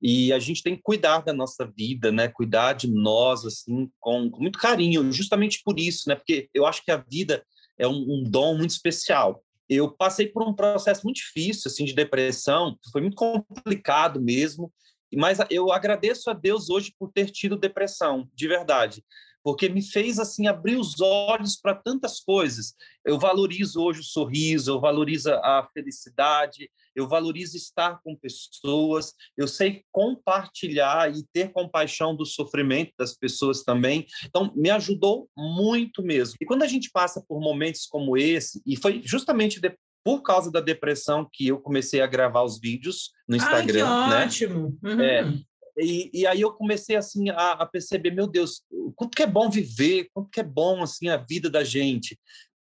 e 0.03 0.33
a 0.33 0.39
gente 0.39 0.63
tem 0.63 0.75
que 0.75 0.83
cuidar 0.83 1.21
da 1.21 1.33
nossa 1.33 1.71
vida, 1.77 2.11
né, 2.11 2.29
cuidar 2.29 2.73
de 2.73 2.91
nós, 2.91 3.45
assim, 3.45 3.89
com, 4.01 4.31
com 4.31 4.41
muito 4.41 4.59
carinho, 4.59 5.13
justamente 5.13 5.61
por 5.65 5.79
isso, 5.79 6.09
né, 6.09 6.17
porque 6.17 6.49
eu 6.53 6.67
acho 6.67 6.85
que 6.85 6.91
a 6.91 6.97
vida 6.97 7.45
é 7.79 7.87
um, 7.87 8.05
um 8.09 8.25
dom 8.25 8.57
muito 8.59 8.71
especial 8.71 9.43
eu 9.71 9.89
passei 9.89 10.27
por 10.27 10.43
um 10.43 10.53
processo 10.53 11.03
muito 11.05 11.19
difícil, 11.19 11.71
assim, 11.71 11.85
de 11.85 11.95
depressão, 11.95 12.77
foi 12.91 13.01
muito 13.01 13.15
complicado 13.15 14.21
mesmo, 14.21 14.73
mas 15.17 15.39
eu 15.51 15.73
agradeço 15.73 16.31
a 16.31 16.33
Deus 16.33 16.71
hoje 16.71 16.95
por 16.99 17.11
ter 17.13 17.31
tido 17.31 17.57
depressão, 17.57 18.29
de 18.35 18.47
verdade, 18.47 19.05
porque 19.43 19.69
me 19.69 19.83
fez 19.83 20.19
assim 20.19 20.47
abrir 20.47 20.77
os 20.77 21.01
olhos 21.01 21.57
para 21.57 21.75
tantas 21.75 22.21
coisas. 22.21 22.75
Eu 23.05 23.19
valorizo 23.19 23.81
hoje 23.81 24.01
o 24.01 24.05
sorriso, 24.05 24.73
eu 24.73 24.81
valorizo 24.81 25.33
a 25.33 25.67
felicidade, 25.73 26.71
eu 26.95 27.09
valorizo 27.09 27.57
estar 27.57 28.01
com 28.03 28.15
pessoas, 28.15 29.15
eu 29.37 29.49
sei 29.49 29.85
compartilhar 29.91 31.11
e 31.11 31.25
ter 31.33 31.53
compaixão 31.53 32.15
do 32.15 32.27
sofrimento 32.27 32.93
das 32.99 33.17
pessoas 33.17 33.63
também. 33.63 34.07
Então, 34.27 34.53
me 34.55 34.71
ajudou 34.71 35.29
muito 35.37 36.03
mesmo. 36.03 36.37
E 36.41 36.45
quando 36.45 36.63
a 36.63 36.69
gente 36.69 36.91
passa 36.91 37.25
por 37.27 37.41
momentos 37.41 37.87
como 37.87 38.17
esse, 38.17 38.61
e 38.67 38.77
foi 38.77 39.01
justamente 39.03 39.61
por 40.05 40.23
causa 40.23 40.51
da 40.51 40.61
depressão 40.61 41.29
que 41.31 41.49
eu 41.49 41.61
comecei 41.61 42.01
a 42.01 42.07
gravar 42.07 42.43
os 42.43 42.59
vídeos 42.59 43.13
no 43.29 43.37
Instagram, 43.37 43.87
Ai, 43.87 44.11
né? 44.11 44.25
ótimo. 44.25 44.79
Uhum. 44.83 45.01
É, 45.01 45.33
e, 45.79 46.11
e, 46.13 46.27
aí 46.27 46.41
eu 46.41 46.53
comecei 46.53 46.97
assim 46.97 47.31
a, 47.31 47.53
a, 47.53 47.67
perceber, 47.67 48.11
meu 48.11 48.27
Deus, 48.27 48.63
quanto 48.97 49.17
que 49.17 49.23
é 49.23 49.27
bom 49.27 49.49
viver, 49.49 50.09
quanto 50.13 50.31
que 50.31 50.41
é 50.41 50.45
bom 50.45 50.83
assim 50.83 51.09
a 51.09 51.17
vida 51.17 51.49
da 51.49 51.65
gente. 51.65 52.19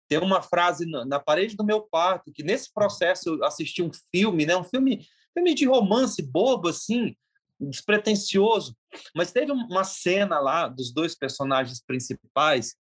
Tem 0.07 0.19
uma 0.19 0.41
frase 0.41 0.85
na, 0.85 1.05
na 1.05 1.19
parede 1.19 1.55
do 1.55 1.65
meu 1.65 1.81
quarto 1.81 2.31
que 2.31 2.43
nesse 2.43 2.71
processo 2.73 3.29
eu 3.29 3.43
assisti 3.43 3.81
um 3.81 3.91
filme, 4.13 4.45
né? 4.45 4.55
Um 4.55 4.63
filme, 4.63 5.05
filme 5.33 5.53
de 5.53 5.65
romance 5.65 6.21
bobo 6.21 6.67
assim, 6.67 7.15
despretensioso, 7.59 8.75
mas 9.15 9.31
teve 9.31 9.51
uma 9.51 9.83
cena 9.83 10.39
lá 10.39 10.67
dos 10.67 10.93
dois 10.93 11.15
personagens 11.15 11.81
principais 11.81 12.75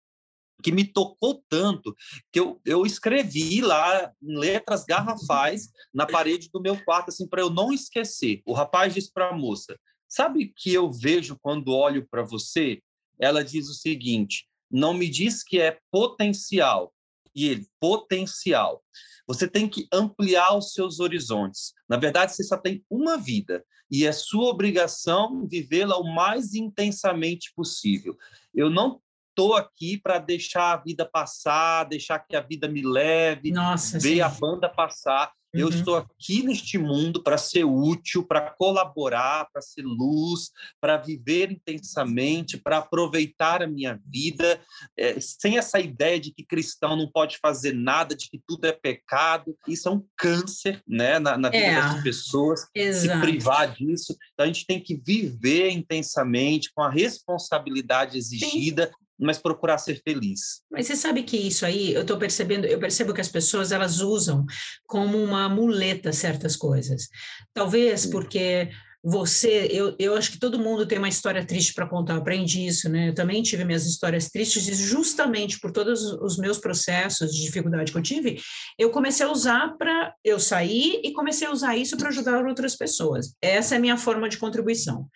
que 0.63 0.73
me 0.73 0.85
tocou 0.85 1.43
tanto 1.49 1.95
que 2.33 2.39
eu, 2.39 2.61
eu 2.65 2.87
escrevi 2.87 3.61
lá 3.61 4.13
em 4.23 4.39
letras 4.39 4.85
garrafais 4.85 5.69
na 5.93 6.07
parede 6.07 6.49
do 6.53 6.61
meu 6.61 6.83
quarto, 6.85 7.09
assim, 7.09 7.27
para 7.29 7.43
eu 7.43 7.51
não 7.51 7.73
esquecer. 7.73 8.41
O 8.47 8.53
rapaz 8.53 8.95
disse 8.95 9.13
para 9.13 9.31
a 9.31 9.37
moça: 9.37 9.79
Sabe 10.09 10.53
que 10.57 10.73
eu 10.73 10.91
vejo 10.93 11.39
quando 11.41 11.73
olho 11.75 12.07
para 12.09 12.23
você? 12.23 12.81
Ela 13.19 13.45
diz 13.45 13.69
o 13.69 13.75
seguinte: 13.75 14.47
não 14.71 14.95
me 14.95 15.09
diz 15.09 15.43
que 15.43 15.61
é 15.61 15.79
potencial. 15.91 16.93
E 17.35 17.49
ele, 17.49 17.67
potencial. 17.81 18.83
Você 19.27 19.49
tem 19.49 19.69
que 19.69 19.87
ampliar 19.93 20.57
os 20.57 20.73
seus 20.73 21.01
horizontes. 21.01 21.73
Na 21.89 21.97
verdade, 21.97 22.35
você 22.35 22.43
só 22.43 22.57
tem 22.57 22.85
uma 22.91 23.17
vida 23.17 23.65
e 23.91 24.07
é 24.07 24.13
sua 24.13 24.49
obrigação 24.49 25.47
vivê-la 25.47 25.99
o 25.99 26.15
mais 26.15 26.55
intensamente 26.55 27.53
possível. 27.55 28.17
Eu 28.55 28.71
não 28.71 29.01
estou 29.33 29.57
aqui 29.57 29.99
para 29.99 30.19
deixar 30.19 30.73
a 30.73 30.77
vida 30.77 31.09
passar, 31.11 31.85
deixar 31.85 32.19
que 32.21 32.37
a 32.37 32.41
vida 32.41 32.69
me 32.69 32.83
leve, 32.83 33.51
Nossa, 33.51 33.99
ver 33.99 34.17
sim. 34.17 34.21
a 34.21 34.29
banda 34.29 34.69
passar. 34.69 35.33
Eu 35.55 35.69
uhum. 35.69 35.75
estou 35.75 35.97
aqui 35.97 36.43
neste 36.43 36.79
mundo 36.79 37.23
para 37.23 37.37
ser 37.37 37.65
útil, 37.65 38.25
para 38.27 38.41
colaborar, 38.53 39.47
para 39.53 39.61
ser 39.61 39.83
luz, 39.83 40.51
para 40.81 40.97
viver 40.97 41.53
intensamente, 41.53 42.57
para 42.57 42.79
aproveitar 42.79 43.63
a 43.63 43.67
minha 43.67 44.01
vida, 44.07 44.59
é, 44.97 45.21
sem 45.21 45.59
essa 45.59 45.79
ideia 45.79 46.19
de 46.19 46.33
que 46.33 46.43
cristão 46.43 46.97
não 46.97 47.07
pode 47.07 47.37
fazer 47.37 47.75
nada, 47.75 48.17
de 48.17 48.31
que 48.31 48.41
tudo 48.47 48.65
é 48.65 48.73
pecado. 48.73 49.55
Isso 49.69 49.91
é 49.91 49.93
um 49.93 50.03
câncer 50.17 50.83
né, 50.89 51.19
na, 51.19 51.37
na 51.37 51.51
vida 51.51 51.67
é. 51.67 51.75
das 51.75 52.03
pessoas, 52.03 52.67
Exato. 52.75 53.15
se 53.15 53.21
privar 53.21 53.75
disso. 53.75 54.17
Então, 54.33 54.45
a 54.45 54.47
gente 54.47 54.65
tem 54.65 54.81
que 54.81 54.97
viver 54.97 55.69
intensamente, 55.69 56.73
com 56.75 56.83
a 56.83 56.91
responsabilidade 56.91 58.17
exigida, 58.17 58.87
Sim 58.87 59.02
mas 59.23 59.39
procurar 59.39 59.79
ser 59.79 60.01
feliz. 60.03 60.63
Mas 60.71 60.87
você 60.87 60.97
sabe 60.97 61.23
que 61.23 61.37
isso 61.37 61.65
aí, 61.65 61.95
eu 61.95 62.03
estou 62.03 62.19
percebendo, 62.19 62.67
eu 62.67 62.79
percebo 62.79 63.15
que 63.15 63.21
as 63.21 63.29
pessoas 63.29 63.73
elas 63.73 64.01
usam 64.01 64.45
como 64.87 65.23
uma 65.23 65.49
muleta 65.49 66.13
certas 66.13 66.57
coisas. 66.57 67.09
Talvez 67.55 68.05
porque 68.07 68.71
você, 69.03 69.69
eu, 69.71 69.97
eu 69.99 70.15
acho 70.15 70.31
que 70.31 70.39
todo 70.39 70.59
mundo 70.59 70.87
tem 70.87 70.97
uma 70.97 71.09
história 71.09 71.45
triste 71.45 71.75
para 71.75 71.89
contar, 71.89 72.15
eu 72.15 72.19
aprendi 72.19 72.67
isso, 72.67 72.89
né? 72.89 73.09
Eu 73.09 73.15
também 73.15 73.43
tive 73.43 73.65
minhas 73.65 73.85
histórias 73.85 74.29
tristes 74.31 74.69
e 74.69 74.75
justamente 74.75 75.59
por 75.59 75.73
todos 75.73 76.05
os 76.05 76.39
meus 76.39 76.59
processos 76.59 77.33
de 77.33 77.43
dificuldade 77.43 77.91
que 77.91 77.99
eu 77.99 78.03
tive, 78.03 78.41
eu 78.79 78.91
comecei 78.91 79.27
a 79.27 79.33
usar 79.33 79.77
para 79.77 80.15
eu 80.25 80.39
sair 80.39 81.01
e 81.03 81.13
comecei 81.13 81.49
a 81.49 81.53
usar 81.53 81.77
isso 81.77 81.97
para 81.97 82.11
ajudar 82.11 82.45
outras 82.47 82.77
pessoas. 82.77 83.35
Essa 83.43 83.75
é 83.75 83.79
a 83.79 83.81
minha 83.81 83.97
forma 83.97 84.29
de 84.29 84.39
contribuição. 84.39 85.09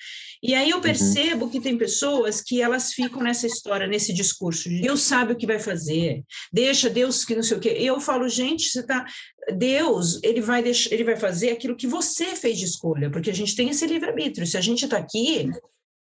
E 0.42 0.54
aí 0.54 0.70
eu 0.70 0.76
uhum. 0.76 0.82
percebo 0.82 1.44
uhum. 1.44 1.50
que 1.50 1.60
tem 1.60 1.78
pessoas 1.78 2.40
que 2.40 2.60
elas 2.60 2.92
ficam 2.92 3.22
nessa 3.22 3.46
história, 3.46 3.86
nesse 3.86 4.12
discurso 4.12 4.68
de 4.68 4.80
Deus 4.80 5.02
sabe 5.02 5.32
o 5.32 5.36
que 5.36 5.46
vai 5.46 5.58
fazer, 5.58 6.22
deixa 6.52 6.90
Deus 6.90 7.24
que 7.24 7.34
não 7.34 7.42
sei 7.42 7.56
o 7.56 7.60
quê. 7.60 7.76
Eu 7.78 8.00
falo, 8.00 8.28
gente, 8.28 8.68
você 8.68 8.82
tá 8.82 9.06
Deus, 9.54 10.20
ele 10.22 10.40
vai 10.40 10.62
deixar, 10.62 10.92
ele 10.92 11.04
vai 11.04 11.16
fazer 11.16 11.50
aquilo 11.50 11.76
que 11.76 11.86
você 11.86 12.34
fez 12.34 12.58
de 12.58 12.64
escolha, 12.64 13.10
porque 13.10 13.30
a 13.30 13.34
gente 13.34 13.54
tem 13.54 13.68
esse 13.68 13.86
livre-arbítrio. 13.86 14.46
Se 14.46 14.56
a 14.56 14.60
gente 14.60 14.84
está 14.84 14.96
aqui, 14.96 15.50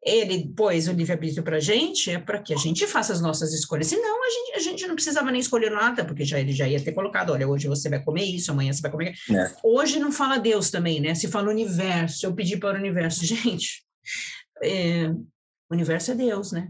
ele 0.05 0.51
pôs 0.55 0.87
o 0.87 0.91
livre-arbítrio 0.91 1.43
para 1.43 1.57
a 1.57 1.59
gente, 1.59 2.11
é 2.11 2.19
para 2.19 2.41
que 2.41 2.53
a 2.53 2.57
gente 2.57 2.85
faça 2.87 3.13
as 3.13 3.21
nossas 3.21 3.53
escolhas. 3.53 3.87
Senão, 3.87 4.23
a 4.23 4.29
gente, 4.29 4.55
a 4.55 4.59
gente 4.59 4.87
não 4.87 4.95
precisava 4.95 5.31
nem 5.31 5.39
escolher 5.39 5.71
nada, 5.71 6.05
porque 6.05 6.25
já, 6.25 6.39
ele 6.39 6.51
já 6.51 6.67
ia 6.67 6.81
ter 6.81 6.91
colocado: 6.91 7.31
olha, 7.31 7.47
hoje 7.47 7.67
você 7.67 7.89
vai 7.89 8.03
comer 8.03 8.23
isso, 8.23 8.51
amanhã 8.51 8.71
você 8.71 8.81
vai 8.81 8.91
comer. 8.91 9.13
É. 9.29 9.51
Hoje 9.63 9.99
não 9.99 10.11
fala 10.11 10.37
Deus 10.37 10.69
também, 10.69 10.99
né? 10.99 11.15
Se 11.15 11.27
fala 11.27 11.49
universo, 11.49 12.25
eu 12.25 12.33
pedi 12.33 12.57
para 12.57 12.77
o 12.77 12.79
universo. 12.79 13.23
Gente, 13.25 13.83
é, 14.61 15.09
o 15.09 15.73
universo 15.73 16.11
é 16.11 16.15
Deus, 16.15 16.51
né? 16.51 16.69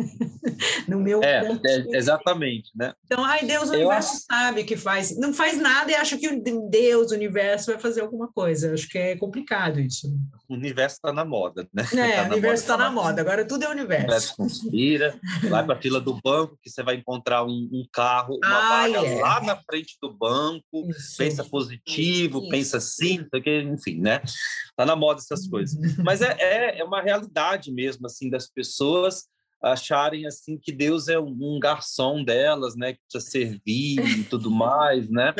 no 0.88 1.00
meu 1.00 1.22
é, 1.22 1.58
é, 1.64 1.96
exatamente, 1.96 2.70
né? 2.74 2.92
Então, 3.04 3.24
ai, 3.24 3.44
Deus, 3.44 3.68
o 3.68 3.72
universo 3.72 4.12
acho... 4.12 4.24
sabe 4.28 4.64
que 4.64 4.76
faz. 4.76 5.16
Não 5.16 5.32
faz 5.32 5.58
nada 5.58 5.90
e 5.90 5.94
acha 5.94 6.16
que 6.16 6.28
Deus, 6.70 7.10
o 7.10 7.14
universo, 7.14 7.72
vai 7.72 7.80
fazer 7.80 8.00
alguma 8.00 8.28
coisa. 8.32 8.72
Acho 8.72 8.88
que 8.88 8.98
é 8.98 9.16
complicado 9.16 9.80
isso. 9.80 10.08
O 10.48 10.54
universo 10.54 10.96
está 10.96 11.12
na 11.12 11.24
moda, 11.24 11.68
né? 11.72 11.86
É, 11.92 12.16
tá 12.22 12.22
o 12.22 12.32
universo 12.32 12.62
está 12.62 12.76
na, 12.76 12.90
moda, 12.90 13.16
tá. 13.16 13.20
Agora 13.20 13.46
tudo 13.46 13.64
é 13.64 13.68
universo. 13.68 14.02
O 14.02 14.04
universo 14.04 14.36
conspira, 14.36 15.18
vai 15.48 15.64
para 15.64 15.74
a 15.74 15.80
fila 15.80 16.00
do 16.00 16.18
banco, 16.22 16.58
que 16.62 16.70
você 16.70 16.82
vai 16.82 16.96
encontrar 16.96 17.44
um, 17.44 17.68
um 17.72 17.86
carro, 17.92 18.38
uma 18.42 18.80
ai, 18.80 18.92
vaga 18.92 19.06
é. 19.06 19.20
lá 19.20 19.40
na 19.42 19.56
frente 19.56 19.96
do 20.00 20.12
banco, 20.12 20.88
isso. 20.88 21.16
pensa 21.16 21.44
positivo, 21.44 22.40
isso. 22.40 22.48
pensa 22.48 22.76
assim, 22.78 23.26
enfim, 23.72 24.00
né? 24.00 24.20
Está 24.24 24.86
na 24.86 24.96
moda 24.96 25.20
essas 25.20 25.46
coisas. 25.46 25.78
Mas 25.98 26.22
é, 26.22 26.36
é, 26.38 26.78
é 26.78 26.84
uma 26.84 27.02
realidade 27.02 27.72
mesmo, 27.72 28.06
assim, 28.06 28.30
das 28.30 28.48
pessoas 28.48 29.28
acharem 29.62 30.26
assim 30.26 30.58
que 30.58 30.72
Deus 30.72 31.08
é 31.08 31.18
um 31.18 31.58
garçom 31.60 32.24
delas, 32.24 32.74
né, 32.76 32.94
que 32.94 33.00
precisa 33.10 33.30
servir 33.30 34.00
e 34.18 34.24
tudo 34.24 34.50
mais, 34.50 35.10
né? 35.10 35.34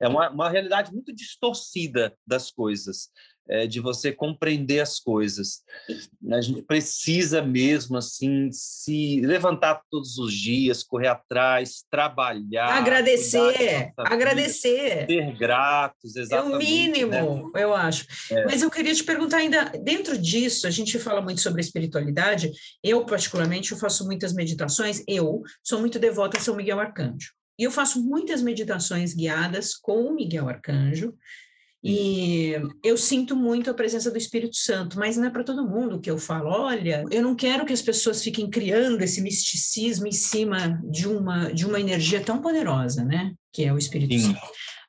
É 0.00 0.08
uma, 0.08 0.30
uma 0.30 0.48
realidade 0.48 0.92
muito 0.92 1.14
distorcida 1.14 2.16
das 2.26 2.50
coisas 2.50 3.10
é, 3.48 3.66
de 3.66 3.80
você 3.80 4.12
compreender 4.12 4.80
as 4.80 4.98
coisas. 4.98 5.62
A 6.30 6.40
gente 6.40 6.62
precisa 6.62 7.42
mesmo 7.42 7.96
assim 7.96 8.48
se 8.52 9.20
levantar 9.20 9.82
todos 9.90 10.18
os 10.18 10.32
dias, 10.32 10.82
correr 10.82 11.08
atrás, 11.08 11.84
trabalhar, 11.90 12.68
agradecer, 12.68 13.92
agradecer, 13.96 15.06
vida, 15.06 15.24
ser 15.24 15.38
gratos, 15.38 16.16
exatamente. 16.16 16.52
É 16.52 16.56
o 16.56 16.58
mínimo, 16.58 17.10
né? 17.10 17.62
eu 17.62 17.74
acho. 17.74 18.06
É. 18.30 18.44
Mas 18.44 18.62
eu 18.62 18.70
queria 18.70 18.94
te 18.94 19.04
perguntar 19.04 19.38
ainda 19.38 19.64
dentro 19.82 20.16
disso, 20.16 20.66
a 20.66 20.70
gente 20.70 20.98
fala 20.98 21.20
muito 21.20 21.40
sobre 21.40 21.60
espiritualidade. 21.60 22.50
Eu 22.82 23.04
particularmente 23.04 23.72
eu 23.72 23.78
faço 23.78 24.04
muitas 24.06 24.32
meditações. 24.32 25.02
Eu 25.08 25.42
sou 25.62 25.80
muito 25.80 25.98
devota 25.98 26.38
a 26.38 26.40
São 26.40 26.56
Miguel 26.56 26.78
Arcanjo. 26.78 27.32
E 27.58 27.64
eu 27.64 27.70
faço 27.70 28.02
muitas 28.02 28.40
meditações 28.40 29.12
guiadas 29.12 29.74
com 29.74 30.04
o 30.04 30.14
Miguel 30.14 30.48
Arcanjo, 30.48 31.14
e 31.82 32.52
eu 32.84 32.96
sinto 32.96 33.34
muito 33.34 33.70
a 33.70 33.74
presença 33.74 34.10
do 34.10 34.18
Espírito 34.18 34.56
Santo, 34.56 34.98
mas 34.98 35.16
não 35.16 35.26
é 35.26 35.30
para 35.30 35.44
todo 35.44 35.66
mundo 35.66 36.00
que 36.00 36.10
eu 36.10 36.18
falo. 36.18 36.50
Olha, 36.50 37.04
eu 37.10 37.22
não 37.22 37.34
quero 37.34 37.64
que 37.64 37.72
as 37.72 37.80
pessoas 37.80 38.22
fiquem 38.22 38.50
criando 38.50 39.00
esse 39.00 39.22
misticismo 39.22 40.06
em 40.06 40.12
cima 40.12 40.78
de 40.84 41.08
uma, 41.08 41.52
de 41.52 41.64
uma 41.64 41.80
energia 41.80 42.22
tão 42.22 42.42
poderosa, 42.42 43.02
né? 43.02 43.32
Que 43.50 43.64
é 43.64 43.72
o 43.72 43.78
Espírito 43.78 44.12
Sim. 44.12 44.34
Santo. 44.34 44.40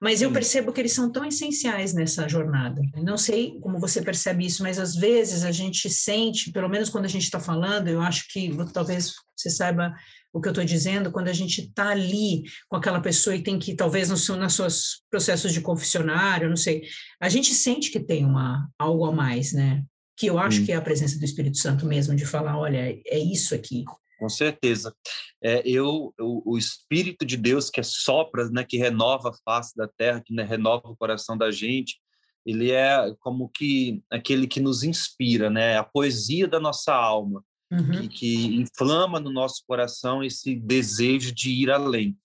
Mas 0.02 0.20
eu 0.22 0.32
percebo 0.32 0.74
que 0.74 0.82
eles 0.82 0.94
são 0.94 1.12
tão 1.12 1.24
essenciais 1.24 1.94
nessa 1.94 2.28
jornada. 2.28 2.82
Não 2.96 3.18
sei 3.18 3.60
como 3.62 3.80
você 3.80 4.02
percebe 4.02 4.48
isso, 4.48 4.64
mas 4.64 4.80
às 4.80 4.96
vezes 4.96 5.44
a 5.44 5.52
gente 5.52 5.88
sente, 5.92 6.52
pelo 6.52 6.68
menos 6.68 6.90
quando 6.90 7.06
a 7.06 7.08
gente 7.08 7.24
está 7.24 7.40
falando, 7.40 7.88
eu 7.88 8.02
acho 8.02 8.26
que 8.30 8.52
talvez 8.74 9.14
você 9.38 9.50
saiba 9.50 9.94
o 10.34 10.40
que 10.40 10.48
eu 10.48 10.52
estou 10.52 10.64
dizendo, 10.64 11.12
quando 11.12 11.28
a 11.28 11.34
gente 11.34 11.62
está 11.62 11.90
ali 11.90 12.44
com 12.70 12.78
aquela 12.78 13.02
pessoa 13.02 13.36
e 13.36 13.44
tem 13.44 13.60
que, 13.60 13.76
talvez, 13.76 14.10
no 14.10 14.18
seu, 14.18 14.38
nos 14.38 14.54
seus 14.54 15.04
processos 15.10 15.54
de 15.54 15.62
confessionário, 15.62 16.50
não 16.50 16.56
sei, 16.56 16.84
a 17.20 17.28
gente 17.28 17.54
sente 17.54 17.92
que 17.92 18.00
tem 18.00 18.26
uma, 18.26 18.70
algo 18.80 19.06
a 19.06 19.12
mais, 19.12 19.52
né? 19.52 19.84
Que 20.16 20.28
eu 20.28 20.40
acho 20.40 20.62
hum. 20.62 20.66
que 20.66 20.72
é 20.72 20.76
a 20.76 20.82
presença 20.82 21.18
do 21.18 21.26
Espírito 21.26 21.58
Santo 21.58 21.86
mesmo, 21.86 22.16
de 22.16 22.26
falar, 22.26 22.58
olha, 22.58 22.78
é 23.06 23.20
isso 23.20 23.54
aqui. 23.54 23.84
Com 24.18 24.30
certeza. 24.30 24.96
É, 25.44 25.62
eu, 25.66 26.14
o, 26.20 26.54
o 26.54 26.58
Espírito 26.58 27.26
de 27.26 27.36
Deus 27.36 27.70
que 27.70 27.80
é 27.80 27.84
sopra, 27.84 28.50
né, 28.50 28.64
que 28.64 28.78
renova 28.78 29.30
a 29.30 29.34
face 29.44 29.76
da 29.76 29.88
terra, 29.88 30.22
que 30.24 30.34
né, 30.34 30.44
renova 30.44 30.88
o 30.88 30.96
coração 30.96 31.38
da 31.38 31.52
gente, 31.52 32.00
ele 32.46 32.72
é 32.72 33.14
como 33.20 33.50
que 33.50 34.02
aquele 34.10 34.48
que 34.48 34.60
nos 34.60 34.84
inspira, 34.84 35.50
né? 35.50 35.78
A 35.78 35.84
poesia 35.84 36.48
da 36.48 36.60
nossa 36.60 36.94
alma 36.94 37.44
uhum. 37.72 37.92
que, 37.92 38.08
que, 38.10 38.56
inflama 38.56 39.20
no 39.20 39.32
nosso 39.32 39.64
coração 39.68 40.24
esse 40.24 40.56
desejo 40.56 41.34
de 41.34 41.52
ir 41.52 41.72
além. 41.72 42.18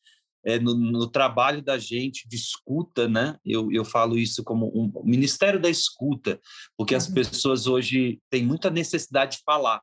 É, 0.45 0.61
no, 0.61 0.77
no, 0.77 1.09
trabalho 1.09 1.61
da 1.61 1.77
gente 1.77 2.29
de 2.29 2.37
escuta, 2.37 3.09
né? 3.09 3.37
Eu, 3.45 3.73
eu 3.73 3.85
falo 3.85 4.17
isso 4.17 4.45
como 4.45 4.69
um 4.69 5.03
ministério 5.05 5.61
da 5.61 5.69
escuta, 5.69 6.41
porque 6.77 6.95
uhum. 6.95 6.99
as 6.99 7.09
pessoas 7.09 7.67
hoje 7.67 8.21
têm 8.31 8.45
muita 8.45 8.71
necessidade 8.71 9.39
de 9.39 9.43
falar. 9.45 9.81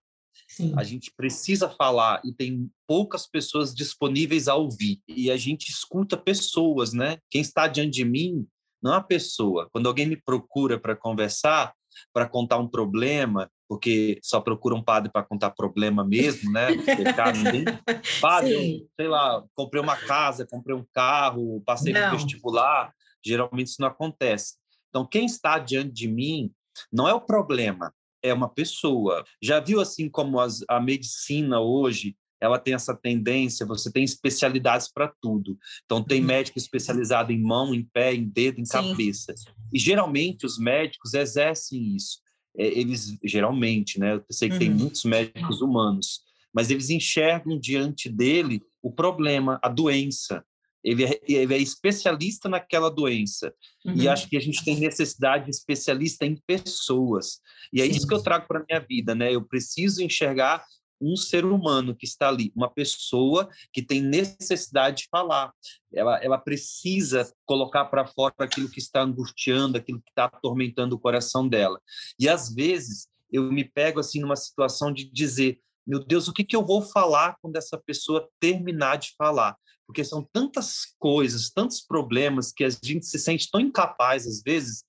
Sim. 0.47 0.73
A 0.77 0.83
gente 0.83 1.11
precisa 1.17 1.67
falar 1.67 2.21
e 2.23 2.31
tem 2.31 2.69
poucas 2.87 3.27
pessoas 3.27 3.73
disponíveis 3.73 4.47
a 4.47 4.55
ouvir. 4.55 5.01
E 5.07 5.31
a 5.31 5.37
gente 5.37 5.69
escuta 5.69 6.15
pessoas, 6.15 6.93
né? 6.93 7.17
Quem 7.29 7.41
está 7.41 7.67
diante 7.67 7.91
de 7.91 8.05
mim 8.05 8.47
não 8.81 8.93
é 8.93 8.97
a 8.97 9.03
pessoa. 9.03 9.67
Quando 9.71 9.87
alguém 9.87 10.05
me 10.05 10.15
procura 10.15 10.79
para 10.79 10.95
conversar, 10.95 11.73
para 12.13 12.27
contar 12.27 12.57
um 12.57 12.67
problema, 12.67 13.49
porque 13.67 14.19
só 14.21 14.39
procura 14.39 14.75
um 14.75 14.83
padre 14.83 15.11
para 15.11 15.23
contar 15.23 15.51
problema 15.51 16.03
mesmo, 16.03 16.51
né? 16.51 16.67
ninguém. 16.71 17.65
Padre, 18.21 18.87
sei 18.95 19.07
lá, 19.07 19.43
comprei 19.55 19.81
uma 19.81 19.95
casa, 19.95 20.45
comprei 20.45 20.75
um 20.75 20.85
carro, 20.93 21.61
passei 21.65 21.93
no 21.93 22.11
vestibular. 22.11 22.93
Geralmente 23.25 23.67
isso 23.67 23.81
não 23.81 23.87
acontece. 23.87 24.55
Então, 24.89 25.05
quem 25.05 25.25
está 25.25 25.57
diante 25.57 25.91
de 25.91 26.07
mim 26.07 26.51
não 26.91 27.07
é 27.07 27.13
o 27.13 27.21
problema, 27.21 27.93
é 28.21 28.33
uma 28.33 28.49
pessoa. 28.49 29.23
Já 29.41 29.59
viu 29.59 29.79
assim 29.79 30.09
como 30.09 30.39
as, 30.39 30.63
a 30.69 30.79
medicina 30.79 31.59
hoje 31.59 32.15
ela 32.43 32.59
tem 32.59 32.73
essa 32.73 32.93
tendência, 32.93 33.65
você 33.65 33.89
tem 33.89 34.03
especialidades 34.03 34.91
para 34.91 35.07
tudo. 35.21 35.57
Então, 35.85 36.03
tem 36.03 36.19
uhum. 36.19 36.27
médico 36.27 36.59
especializado 36.59 37.31
em 37.31 37.41
mão, 37.41 37.73
em 37.73 37.85
pé, 37.85 38.13
em 38.13 38.25
dedo, 38.25 38.59
em 38.59 38.65
Sim. 38.65 38.89
cabeça. 38.89 39.33
E 39.71 39.79
geralmente 39.79 40.45
os 40.45 40.59
médicos 40.59 41.13
exercem 41.13 41.95
isso. 41.95 42.19
É, 42.57 42.67
eles, 42.67 43.17
geralmente, 43.23 43.99
né? 43.99 44.15
Eu 44.15 44.23
sei 44.29 44.47
que 44.47 44.55
uhum. 44.55 44.59
tem 44.59 44.69
muitos 44.69 45.03
médicos 45.03 45.61
humanos, 45.61 46.21
mas 46.53 46.69
eles 46.69 46.89
enxergam 46.89 47.59
diante 47.59 48.09
dele 48.09 48.61
o 48.81 48.91
problema, 48.91 49.59
a 49.63 49.69
doença. 49.69 50.45
Ele 50.83 51.05
é, 51.05 51.21
ele 51.27 51.53
é 51.53 51.57
especialista 51.57 52.49
naquela 52.49 52.89
doença. 52.89 53.53
Uhum. 53.85 53.95
E 53.95 54.07
acho 54.07 54.29
que 54.29 54.35
a 54.35 54.39
gente 54.39 54.63
tem 54.63 54.79
necessidade 54.79 55.45
de 55.45 55.51
especialista 55.51 56.25
em 56.25 56.35
pessoas. 56.45 57.39
E 57.71 57.81
é 57.81 57.85
Sim. 57.85 57.91
isso 57.91 58.07
que 58.07 58.13
eu 58.13 58.21
trago 58.21 58.47
para 58.47 58.59
a 58.59 58.65
minha 58.69 58.79
vida, 58.81 59.15
né? 59.15 59.33
Eu 59.33 59.41
preciso 59.41 60.03
enxergar 60.03 60.63
um 61.03 61.15
ser 61.15 61.45
humano 61.45 61.95
que 61.95 62.05
está 62.05 62.29
ali, 62.29 62.51
uma 62.55 62.69
pessoa 62.69 63.49
que 63.71 63.81
tem 63.81 64.01
necessidade 64.01 65.03
de 65.03 65.07
falar. 65.09 65.51
Ela, 65.93 66.23
ela 66.23 66.37
precisa 66.37 67.31
colocar 67.45 67.85
para 67.85 68.05
fora 68.05 68.33
aquilo 68.39 68.69
que 68.69 68.79
está 68.79 69.01
angustiando, 69.01 69.77
aquilo 69.77 70.01
que 70.01 70.09
está 70.09 70.25
atormentando 70.25 70.95
o 70.95 70.99
coração 70.99 71.47
dela. 71.47 71.79
E 72.19 72.29
às 72.29 72.53
vezes 72.53 73.07
eu 73.31 73.51
me 73.51 73.63
pego 73.63 73.99
assim 73.99 74.19
numa 74.19 74.35
situação 74.35 74.91
de 74.91 75.11
dizer: 75.11 75.59
meu 75.85 75.99
Deus, 75.99 76.27
o 76.27 76.33
que, 76.33 76.43
que 76.43 76.55
eu 76.55 76.65
vou 76.65 76.81
falar 76.81 77.37
quando 77.41 77.57
essa 77.57 77.77
pessoa 77.77 78.29
terminar 78.39 78.97
de 78.97 79.13
falar? 79.17 79.57
porque 79.85 80.03
são 80.03 80.27
tantas 80.31 80.95
coisas, 80.97 81.49
tantos 81.49 81.81
problemas 81.81 82.51
que 82.51 82.63
a 82.63 82.69
gente 82.69 83.05
se 83.05 83.19
sente 83.19 83.49
tão 83.51 83.61
incapaz 83.61 84.25
às 84.25 84.41
vezes 84.41 84.83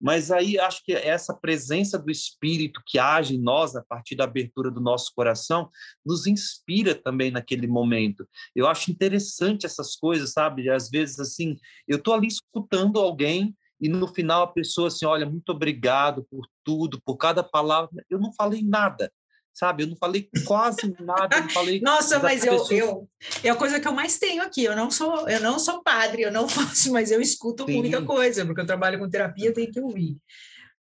mas 0.00 0.30
aí 0.30 0.58
acho 0.58 0.82
que 0.84 0.92
essa 0.92 1.34
presença 1.34 1.98
do 1.98 2.10
Espírito 2.10 2.80
que 2.86 2.98
age 2.98 3.34
em 3.34 3.40
nós 3.40 3.74
a 3.74 3.82
partir 3.82 4.14
da 4.14 4.24
abertura 4.24 4.70
do 4.70 4.80
nosso 4.80 5.12
coração 5.14 5.68
nos 6.04 6.26
inspira 6.26 6.94
também 6.94 7.30
naquele 7.30 7.66
momento. 7.66 8.28
Eu 8.54 8.68
acho 8.68 8.90
interessante 8.90 9.66
essas 9.66 9.96
coisas, 9.96 10.32
sabe? 10.32 10.70
Às 10.70 10.88
vezes 10.88 11.18
assim, 11.18 11.56
eu 11.86 11.98
estou 11.98 12.14
ali 12.14 12.28
escutando 12.28 13.00
alguém 13.00 13.56
e 13.80 13.88
no 13.88 14.08
final 14.08 14.42
a 14.42 14.52
pessoa 14.52 14.88
assim, 14.88 15.06
olha, 15.06 15.28
muito 15.28 15.50
obrigado 15.50 16.26
por 16.30 16.46
tudo, 16.64 17.00
por 17.04 17.16
cada 17.16 17.42
palavra. 17.42 18.04
Eu 18.10 18.18
não 18.18 18.32
falei 18.32 18.62
nada, 18.62 19.12
sabe? 19.54 19.82
Eu 19.82 19.88
não 19.88 19.96
falei 19.96 20.28
quase 20.46 20.94
nada, 21.00 21.40
não 21.40 21.50
falei. 21.50 21.80
Nossa, 21.82 22.18
mas 22.18 22.44
eu, 22.44 22.52
pessoa... 22.52 22.74
eu 22.74 23.08
é 23.42 23.50
a 23.50 23.56
coisa 23.56 23.80
que 23.80 23.88
eu 23.88 23.92
mais 23.92 24.18
tenho 24.18 24.42
aqui. 24.42 24.64
Eu 24.64 24.76
não 24.76 24.90
sou, 24.90 25.28
eu 25.28 25.40
não 25.40 25.58
sou 25.58 25.82
padre, 25.82 26.22
eu 26.22 26.32
não 26.32 26.48
faço, 26.48 26.92
mas 26.92 27.10
eu 27.10 27.20
escuto 27.20 27.66
Sim. 27.66 27.78
muita 27.78 28.02
coisa, 28.02 28.44
porque 28.44 28.60
eu 28.60 28.66
trabalho 28.66 28.98
com 28.98 29.10
terapia, 29.10 29.46
eu 29.46 29.54
tenho 29.54 29.70
que 29.70 29.80
ouvir. 29.80 30.16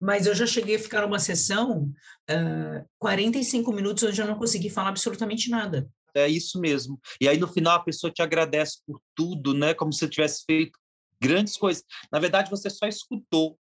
Mas 0.00 0.26
eu 0.26 0.35
já 0.35 0.46
cheguei 0.46 0.76
a 0.76 0.78
ficar 0.78 1.02
numa 1.02 1.18
sessão 1.18 1.90
uh, 2.30 2.88
45 2.99 3.73
minutos 3.73 4.02
onde 4.02 4.20
eu 4.20 4.26
não 4.26 4.37
consegui 4.37 4.68
falar 4.68 4.90
absolutamente 4.90 5.49
nada. 5.49 5.88
É 6.14 6.28
isso 6.28 6.61
mesmo. 6.61 7.00
E 7.20 7.28
aí 7.28 7.38
no 7.38 7.49
final 7.49 7.76
a 7.76 7.85
pessoa 7.85 8.11
te 8.11 8.23
agradece 8.23 8.78
por 8.87 9.00
tudo, 9.14 9.54
né? 9.54 9.75
Como 9.75 9.92
se 9.92 10.00
você 10.00 10.08
tivesse 10.08 10.44
feito 10.44 10.78
grandes 11.20 11.56
coisas. 11.56 11.82
Na 12.12 12.18
verdade, 12.18 12.50
você 12.50 12.68
só 12.70 12.87
escutou, 12.87 13.58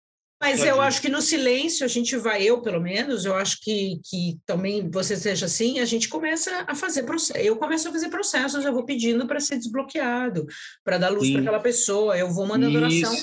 mas 0.41 0.63
eu 0.63 0.79
acho 0.79 1.01
que 1.01 1.10
no 1.10 1.22
silêncio 1.22 1.86
a 1.86 1.88
gente 1.89 2.15
vai, 2.15 2.41
eu 2.43 2.62
pelo 2.62 2.79
menos, 2.79 3.25
eu 3.25 3.36
acho 3.36 3.60
que, 3.62 4.00
que 4.05 4.39
também 4.46 4.89
você 4.89 5.17
seja 5.17 5.48
assim, 5.48 5.79
a 5.79 5.86
gente 5.86 6.08
começa 6.08 6.63
a 6.65 6.74
fazer 6.74 7.03
processos. 7.03 7.46
Eu 7.46 7.58
começo 7.58 7.89
a 7.89 7.91
fazer 7.91 8.08
processos, 8.08 8.63
eu 8.63 8.72
vou 8.72 8.86
pedindo 8.86 9.27
para 9.27 9.41
ser 9.41 9.58
desbloqueado, 9.58 10.48
para 10.81 10.98
dar 10.98 11.10
luz 11.10 11.29
para 11.29 11.41
aquela 11.41 11.60
pessoa, 11.60 12.17
eu 12.17 12.31
vou 12.31 12.48
mandando 12.48 12.77
oração, 12.77 13.13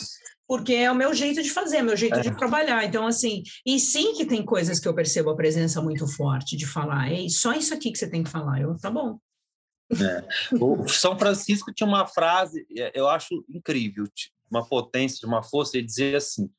porque 0.46 0.74
é 0.74 0.90
o 0.92 0.94
meu 0.94 1.14
jeito 1.14 1.42
de 1.42 1.50
fazer, 1.50 1.78
é 1.78 1.82
o 1.82 1.86
meu 1.86 1.96
jeito 1.96 2.18
é. 2.18 2.20
de 2.20 2.36
trabalhar. 2.36 2.84
Então, 2.84 3.06
assim, 3.06 3.42
e 3.64 3.80
sim 3.80 4.12
que 4.12 4.26
tem 4.26 4.44
coisas 4.44 4.78
que 4.78 4.86
eu 4.86 4.94
percebo 4.94 5.30
a 5.30 5.36
presença 5.36 5.80
muito 5.80 6.06
forte 6.06 6.54
de 6.54 6.66
falar, 6.66 7.10
ei, 7.10 7.30
só 7.30 7.54
isso 7.54 7.72
aqui 7.72 7.90
que 7.90 7.98
você 7.98 8.10
tem 8.10 8.22
que 8.22 8.30
falar. 8.30 8.60
Eu, 8.60 8.76
tá 8.76 8.90
bom. 8.90 9.18
É. 9.90 10.54
O 10.60 10.86
São 10.86 11.18
Francisco 11.18 11.72
tinha 11.72 11.86
uma 11.86 12.06
frase, 12.06 12.66
é, 12.76 12.92
eu 12.94 13.08
acho 13.08 13.42
incrível, 13.48 14.04
uma 14.50 14.66
potência, 14.68 15.26
uma 15.26 15.42
força, 15.42 15.78
ele 15.78 15.86
dizia 15.86 16.18
assim 16.18 16.50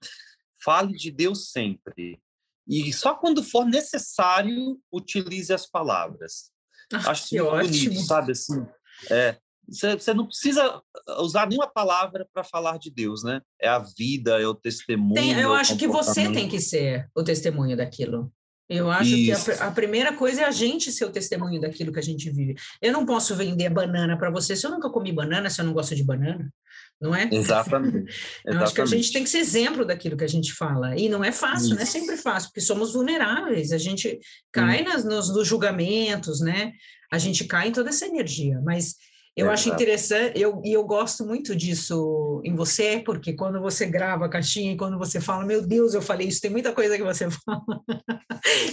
Fale 0.64 0.94
de 0.94 1.12
Deus 1.12 1.52
sempre. 1.52 2.20
E 2.68 2.92
só 2.92 3.16
quando 3.16 3.44
for 3.44 3.66
necessário, 3.66 4.80
utilize 4.92 5.54
as 5.54 5.66
palavras. 5.66 6.52
Ah, 6.92 7.12
Acho 7.12 7.30
que 7.30 7.42
bonito, 7.42 8.00
sabe? 8.02 8.32
Assim, 8.34 8.66
é, 9.10 9.38
você 9.68 10.14
não 10.14 10.26
precisa 10.26 10.82
usar 11.20 11.48
nenhuma 11.48 11.68
palavra 11.68 12.28
para 12.34 12.44
falar 12.44 12.78
de 12.78 12.90
Deus, 12.90 13.24
né? 13.24 13.42
É 13.62 13.68
a 13.68 13.80
vida, 13.80 14.42
é 14.42 14.48
o 14.48 14.56
testemunho. 14.56 15.16
Tem, 15.16 15.34
eu 15.40 15.56
é 15.56 15.60
acho 15.60 15.78
que 15.78 15.88
você 15.88 16.32
tem 16.32 16.48
que 16.48 16.60
ser 16.60 17.10
o 17.16 17.24
testemunho 17.24 17.76
daquilo. 17.76 18.32
Eu 18.70 18.92
acho 18.92 19.16
Isso. 19.16 19.46
que 19.46 19.52
a, 19.52 19.68
a, 19.68 19.72
primeira 19.72 20.14
coisa 20.14 20.42
é 20.42 20.44
a 20.44 20.52
gente 20.52 20.92
ser 20.92 21.06
o 21.06 21.10
testemunho 21.10 21.60
daquilo 21.60 21.92
que 21.92 22.00
a 22.00 22.04
gente 22.04 22.30
vive. 22.30 22.56
Eu 22.82 22.92
não 22.92 23.06
posso 23.06 23.34
vender 23.34 23.70
banana 23.70 24.18
para 24.18 24.30
você 24.30 24.58
se 24.58 24.68
eu 24.68 24.72
nunca 24.72 24.90
comi 24.90 25.14
banana, 25.14 25.50
se 25.50 25.62
eu 25.62 25.66
não 25.66 25.72
gosto 25.72 25.96
de 25.96 26.04
banana 26.04 26.52
não 27.00 27.13
é? 27.13 27.30
Exatamente. 27.32 28.12
Eu 28.46 28.60
acho 28.60 28.74
que 28.74 28.82
a 28.82 28.86
gente 28.86 29.12
tem 29.12 29.24
que 29.24 29.30
ser 29.30 29.39
exemplo 29.39 29.86
daquilo 29.86 30.18
que 30.18 30.24
a 30.24 30.30
gente 30.30 30.54
fala. 30.54 30.96
E 30.96 31.08
não 31.08 31.24
é 31.24 31.32
fácil, 31.32 31.75
não 31.75 31.82
é 31.82 31.86
sempre 31.86 32.18
fácil, 32.18 32.50
porque 32.50 32.62
somos 32.62 32.94
vulneráveis, 32.94 33.72
a 33.72 33.77
gente 33.77 34.20
cai 34.51 34.84
nas, 34.84 35.04
nos, 35.04 35.34
nos, 35.34 35.48
julgamentos, 35.48 36.42
né? 36.42 36.72
A 37.12 37.18
gente 37.18 37.46
cai 37.46 37.70
em 37.70 37.72
toda 37.72 37.89
essa 37.89 38.06
energia, 38.06 38.60
mas 38.63 38.96
eu 39.38 39.52
é, 39.52 39.54
acho 39.54 39.69
interessante, 39.69 40.41
eu, 40.41 40.60
e 40.65 40.74
eu 40.74 40.84
gosto 40.84 41.24
muito 41.24 41.56
disso 41.56 42.41
em 42.43 42.56
você, 42.56 43.00
porque 43.06 43.34
quando 43.34 43.62
você 43.62 43.86
grava 43.86 44.26
a 44.26 44.30
caixinha 44.30 44.74
e 44.74 44.78
quando 44.78 44.98
você 44.98 45.22
fala, 45.22 45.45
meu 45.45 45.62
Deus, 45.62 45.93
eu 45.93 46.02
falei 46.02 46.28
isso, 46.28 46.41
tem 46.41 46.50
muita 46.50 46.74
coisa 46.74 46.98
que 46.98 47.04
você 47.04 47.30
fala. 47.45 47.82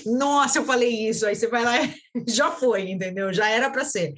Nossa, 0.06 0.58
eu 0.58 0.64
falei 0.64 1.06
isso, 1.06 1.26
aí 1.26 1.36
você 1.36 1.48
vai 1.48 1.62
lá, 1.62 1.94
já 2.26 2.50
foi, 2.50 2.90
entendeu? 2.90 3.30
Já 3.30 3.50
era 3.50 3.68
para 3.68 3.84
ser. 3.84 4.14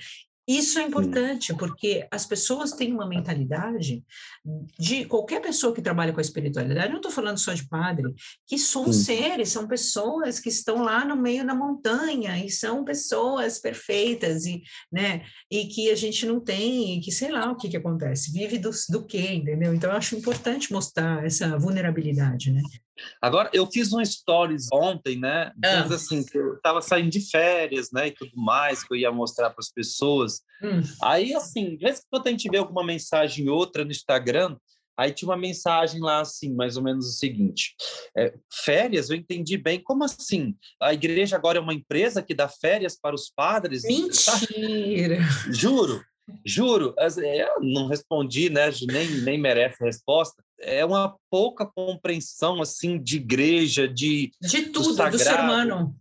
Isso 0.46 0.78
é 0.78 0.82
importante, 0.82 1.52
porque 1.54 2.06
as 2.10 2.24
pessoas 2.24 2.72
têm 2.72 2.92
uma 2.92 3.08
mentalidade 3.08 4.04
de 4.78 5.04
qualquer 5.04 5.40
pessoa 5.40 5.74
que 5.74 5.82
trabalha 5.82 6.12
com 6.12 6.20
a 6.20 6.22
espiritualidade, 6.22 6.88
não 6.88 6.96
estou 6.96 7.10
falando 7.10 7.38
só 7.38 7.52
de 7.52 7.68
padre, 7.68 8.14
que 8.46 8.58
são 8.58 8.92
seres, 8.92 9.50
são 9.50 9.66
pessoas 9.66 10.38
que 10.38 10.48
estão 10.48 10.82
lá 10.82 11.04
no 11.04 11.16
meio 11.16 11.46
da 11.46 11.54
montanha 11.54 12.38
e 12.44 12.50
são 12.50 12.84
pessoas 12.84 13.58
perfeitas 13.58 14.46
e, 14.46 14.62
né, 14.92 15.24
e 15.50 15.66
que 15.66 15.90
a 15.90 15.94
gente 15.94 16.26
não 16.26 16.40
tem, 16.40 16.96
e 16.96 17.00
que 17.00 17.10
sei 17.10 17.30
lá 17.30 17.50
o 17.50 17.56
que, 17.56 17.68
que 17.68 17.76
acontece, 17.76 18.32
vive 18.32 18.58
do, 18.58 18.70
do 18.90 19.04
quê, 19.04 19.32
entendeu? 19.32 19.74
Então 19.74 19.90
eu 19.90 19.96
acho 19.96 20.16
importante 20.16 20.72
mostrar 20.72 21.24
essa 21.24 21.58
vulnerabilidade, 21.58 22.52
né? 22.52 22.62
Agora, 23.20 23.50
eu 23.52 23.66
fiz 23.66 23.92
um 23.92 24.04
stories 24.04 24.68
ontem, 24.72 25.18
né? 25.18 25.52
Ah. 25.64 25.80
assim, 25.82 26.24
que 26.24 26.38
eu 26.38 26.54
estava 26.54 26.80
saindo 26.80 27.10
de 27.10 27.20
férias, 27.30 27.90
né? 27.92 28.08
E 28.08 28.10
tudo 28.10 28.32
mais, 28.34 28.82
que 28.82 28.94
eu 28.94 28.96
ia 28.96 29.12
mostrar 29.12 29.50
para 29.50 29.60
as 29.60 29.70
pessoas. 29.70 30.40
Hum. 30.62 30.80
Aí, 31.02 31.34
assim, 31.34 31.76
de 31.76 31.84
vez 31.84 31.98
em 31.98 32.02
quando 32.10 32.26
a 32.26 32.30
gente 32.30 32.48
vê 32.48 32.56
alguma 32.56 32.84
mensagem 32.84 33.48
outra 33.48 33.84
no 33.84 33.90
Instagram, 33.90 34.35
aí 34.96 35.12
tinha 35.12 35.28
uma 35.28 35.36
mensagem 35.36 36.00
lá, 36.00 36.20
assim, 36.20 36.54
mais 36.54 36.76
ou 36.76 36.82
menos 36.82 37.06
o 37.06 37.12
seguinte: 37.12 37.74
é, 38.16 38.34
férias, 38.52 39.10
eu 39.10 39.16
entendi 39.16 39.56
bem. 39.56 39.80
Como 39.82 40.04
assim? 40.04 40.56
A 40.80 40.94
igreja 40.94 41.36
agora 41.36 41.58
é 41.58 41.60
uma 41.60 41.74
empresa 41.74 42.22
que 42.22 42.34
dá 42.34 42.48
férias 42.48 42.98
para 42.98 43.14
os 43.14 43.30
padres? 43.34 43.82
Mentira! 43.84 45.18
Juro. 45.52 46.02
Juro, 46.44 46.92
eu 46.98 47.60
não 47.60 47.86
respondi, 47.86 48.50
né? 48.50 48.68
Nem, 48.90 49.20
nem 49.20 49.40
merece 49.40 49.82
a 49.82 49.86
resposta. 49.86 50.42
É 50.58 50.84
uma 50.84 51.14
pouca 51.30 51.64
compreensão 51.64 52.60
assim 52.60 53.00
de 53.00 53.16
igreja, 53.16 53.86
de 53.86 54.32
de 54.40 54.62
tudo 54.72 54.96
do, 54.96 55.10
do 55.10 55.18
ser 55.18 55.38
humano. 55.38 55.96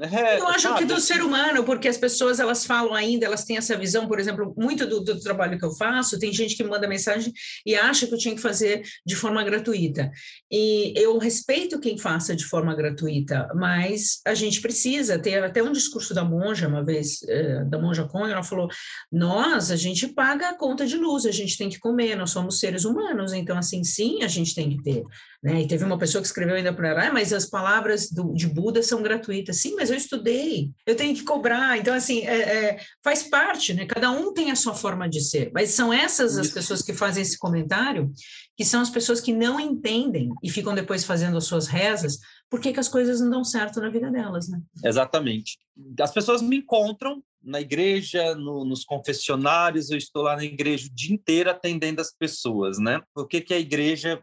É, 0.00 0.38
eu 0.38 0.46
acho 0.46 0.76
que 0.76 0.84
do 0.84 1.00
ser 1.00 1.22
humano, 1.22 1.64
porque 1.64 1.88
as 1.88 1.96
pessoas 1.96 2.38
elas 2.38 2.64
falam 2.64 2.94
ainda, 2.94 3.26
elas 3.26 3.44
têm 3.44 3.56
essa 3.56 3.76
visão, 3.76 4.06
por 4.06 4.20
exemplo, 4.20 4.54
muito 4.56 4.86
do, 4.86 5.00
do, 5.00 5.18
trabalho 5.20 5.58
que 5.58 5.64
eu 5.64 5.72
faço, 5.72 6.18
tem 6.18 6.32
gente 6.32 6.56
que 6.56 6.62
manda 6.62 6.86
mensagem 6.86 7.32
e 7.66 7.74
acha 7.74 8.06
que 8.06 8.14
eu 8.14 8.18
tinha 8.18 8.34
que 8.34 8.40
fazer 8.40 8.82
de 9.04 9.16
forma 9.16 9.42
gratuita. 9.42 10.10
E 10.50 10.92
eu 10.96 11.18
respeito 11.18 11.80
quem 11.80 11.98
faça 11.98 12.36
de 12.36 12.44
forma 12.44 12.74
gratuita, 12.76 13.48
mas 13.56 14.20
a 14.24 14.34
gente 14.34 14.60
precisa 14.60 15.18
ter 15.18 15.42
até 15.42 15.62
um 15.62 15.72
discurso 15.72 16.14
da 16.14 16.24
monja, 16.24 16.68
uma 16.68 16.84
vez, 16.84 17.18
eh, 17.28 17.64
da 17.64 17.78
monja 17.78 18.06
Conha, 18.06 18.34
ela 18.34 18.44
falou: 18.44 18.68
nós, 19.10 19.70
a 19.72 19.76
gente 19.76 20.06
paga 20.08 20.50
a 20.50 20.56
conta 20.56 20.86
de 20.86 20.96
luz, 20.96 21.26
a 21.26 21.32
gente 21.32 21.58
tem 21.58 21.68
que 21.68 21.80
comer, 21.80 22.14
nós 22.14 22.30
somos 22.30 22.60
seres 22.60 22.84
humanos, 22.84 23.32
então, 23.32 23.58
assim, 23.58 23.82
sim, 23.82 24.22
a 24.22 24.28
gente 24.28 24.54
tem 24.54 24.70
que 24.70 24.82
ter. 24.82 25.02
Né? 25.42 25.62
E 25.62 25.68
teve 25.68 25.84
uma 25.84 25.98
pessoa 25.98 26.20
que 26.20 26.26
escreveu 26.26 26.56
ainda 26.56 26.72
para 26.72 26.88
ela, 26.88 27.08
ah, 27.08 27.12
mas 27.12 27.32
as 27.32 27.46
palavras 27.46 28.10
do, 28.10 28.32
de 28.34 28.46
Buda 28.48 28.82
são 28.82 29.00
gratuitas. 29.00 29.58
Sim, 29.58 29.76
mas 29.76 29.88
eu 29.88 29.96
estudei, 29.96 30.72
eu 30.84 30.96
tenho 30.96 31.14
que 31.14 31.22
cobrar. 31.22 31.78
Então, 31.78 31.94
assim, 31.94 32.26
é, 32.26 32.40
é, 32.40 32.80
faz 33.04 33.22
parte, 33.22 33.72
né? 33.72 33.86
Cada 33.86 34.10
um 34.10 34.32
tem 34.32 34.50
a 34.50 34.56
sua 34.56 34.74
forma 34.74 35.08
de 35.08 35.20
ser. 35.20 35.52
Mas 35.54 35.70
são 35.70 35.92
essas 35.92 36.36
as 36.36 36.50
pessoas 36.50 36.82
que 36.82 36.92
fazem 36.92 37.22
esse 37.22 37.38
comentário, 37.38 38.12
que 38.56 38.64
são 38.64 38.80
as 38.80 38.90
pessoas 38.90 39.20
que 39.20 39.32
não 39.32 39.60
entendem 39.60 40.28
e 40.42 40.50
ficam 40.50 40.74
depois 40.74 41.04
fazendo 41.04 41.36
as 41.36 41.44
suas 41.44 41.68
rezas, 41.68 42.18
por 42.50 42.60
que 42.60 42.70
as 42.78 42.88
coisas 42.88 43.20
não 43.20 43.30
dão 43.30 43.44
certo 43.44 43.80
na 43.80 43.90
vida 43.90 44.10
delas, 44.10 44.48
né? 44.48 44.60
Exatamente. 44.84 45.56
As 46.00 46.10
pessoas 46.10 46.42
me 46.42 46.56
encontram 46.56 47.22
na 47.40 47.60
igreja, 47.60 48.34
no, 48.34 48.64
nos 48.64 48.84
confessionários, 48.84 49.90
eu 49.90 49.96
estou 49.96 50.22
lá 50.22 50.34
na 50.34 50.44
igreja 50.44 50.88
o 50.88 50.94
dia 50.94 51.14
inteiro 51.14 51.50
atendendo 51.50 52.00
as 52.00 52.12
pessoas, 52.12 52.78
né? 52.78 53.00
Por 53.14 53.28
que, 53.28 53.40
que 53.40 53.54
a 53.54 53.58
igreja 53.58 54.20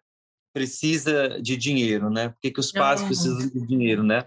precisa 0.56 1.38
de 1.41 1.58
dinheiro, 1.58 2.10
né? 2.10 2.30
Por 2.30 2.39
que, 2.41 2.50
que 2.50 2.62
os 2.62 2.72
pais 2.72 3.02
uhum. 3.02 3.08
precisam 3.08 3.50
de 3.50 3.68
dinheiro, 3.68 4.02
né? 4.04 4.24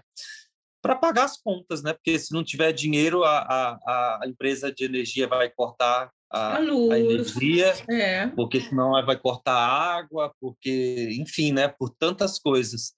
Para 0.79 0.95
pagar 0.95 1.23
as 1.23 1.41
contas, 1.41 1.81
né? 1.81 1.91
Porque 1.91 2.19
se 2.19 2.31
não 2.31 2.43
tiver 2.43 2.71
dinheiro, 2.71 3.23
a, 3.23 3.39
a, 3.39 4.19
a 4.21 4.27
empresa 4.27 4.71
de 4.71 4.85
energia 4.85 5.27
vai 5.27 5.49
cortar 5.49 6.11
a, 6.31 6.57
a, 6.57 6.59
a 6.59 6.99
energia, 6.99 7.73
é. 7.89 8.27
porque 8.27 8.61
senão 8.61 8.91
vai 9.03 9.17
cortar 9.17 9.55
a 9.55 9.97
água, 9.97 10.31
porque, 10.39 11.09
enfim, 11.19 11.51
né? 11.51 11.67
Por 11.67 11.89
tantas 11.89 12.37
coisas. 12.37 12.93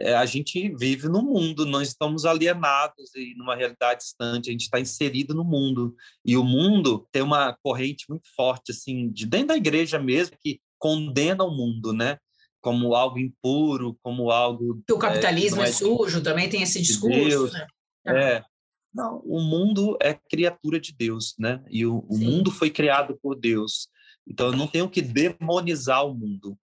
É, 0.00 0.16
a 0.16 0.26
gente 0.26 0.74
vive 0.76 1.08
no 1.08 1.22
mundo, 1.22 1.64
nós 1.64 1.86
estamos 1.86 2.24
alienados 2.24 3.14
e 3.14 3.36
numa 3.36 3.54
realidade 3.54 4.00
distante, 4.00 4.48
a 4.48 4.52
gente 4.52 4.62
está 4.62 4.80
inserido 4.80 5.32
no 5.32 5.44
mundo. 5.44 5.94
E 6.24 6.36
o 6.36 6.42
mundo 6.42 7.06
tem 7.12 7.22
uma 7.22 7.56
corrente 7.62 8.06
muito 8.08 8.28
forte, 8.34 8.72
assim, 8.72 9.08
de 9.12 9.26
dentro 9.26 9.48
da 9.48 9.56
igreja 9.56 9.96
mesmo, 9.96 10.36
que 10.40 10.60
condena 10.76 11.44
o 11.44 11.56
mundo, 11.56 11.92
né? 11.92 12.18
Como 12.64 12.94
algo 12.94 13.18
impuro, 13.18 13.94
como 14.02 14.30
algo. 14.30 14.82
Que 14.86 14.94
o 14.94 14.98
capitalismo 14.98 15.62
é, 15.62 15.68
é, 15.68 15.72
sujo, 15.72 16.22
também 16.22 16.48
tem 16.48 16.62
esse 16.62 16.80
discurso. 16.80 17.28
Deus. 17.28 17.52
Né? 17.52 17.66
É. 18.06 18.44
Não, 18.92 19.18
o 19.18 19.38
mundo 19.38 19.98
é 20.00 20.14
criatura 20.14 20.80
de 20.80 20.94
Deus, 20.94 21.34
né? 21.38 21.62
E 21.68 21.84
o, 21.84 21.98
o 22.08 22.16
mundo 22.16 22.50
foi 22.50 22.70
criado 22.70 23.18
por 23.20 23.34
Deus. 23.34 23.88
Então, 24.26 24.46
eu 24.46 24.56
não 24.56 24.66
tenho 24.66 24.88
que 24.88 25.02
demonizar 25.02 26.06
o 26.06 26.14
mundo. 26.14 26.56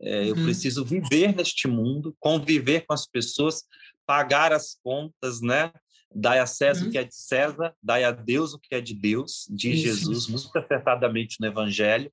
É, 0.00 0.28
eu 0.28 0.36
uhum. 0.36 0.44
preciso 0.44 0.84
viver 0.84 1.34
neste 1.34 1.66
mundo, 1.66 2.14
conviver 2.20 2.86
com 2.86 2.94
as 2.94 3.04
pessoas, 3.04 3.64
pagar 4.06 4.52
as 4.52 4.78
contas, 4.84 5.40
né? 5.40 5.72
Dai 6.14 6.38
a 6.38 6.46
César 6.46 6.82
uhum. 6.82 6.88
o 6.88 6.92
que 6.92 6.98
é 6.98 7.04
de 7.04 7.16
César, 7.16 7.74
dai 7.82 8.04
a 8.04 8.12
Deus 8.12 8.54
o 8.54 8.60
que 8.60 8.76
é 8.76 8.80
de 8.80 8.94
Deus, 8.94 9.46
diz 9.50 9.80
isso, 9.80 9.86
Jesus 9.86 10.28
muito 10.28 10.56
acertadamente 10.56 11.38
no 11.40 11.48
Evangelho. 11.48 12.12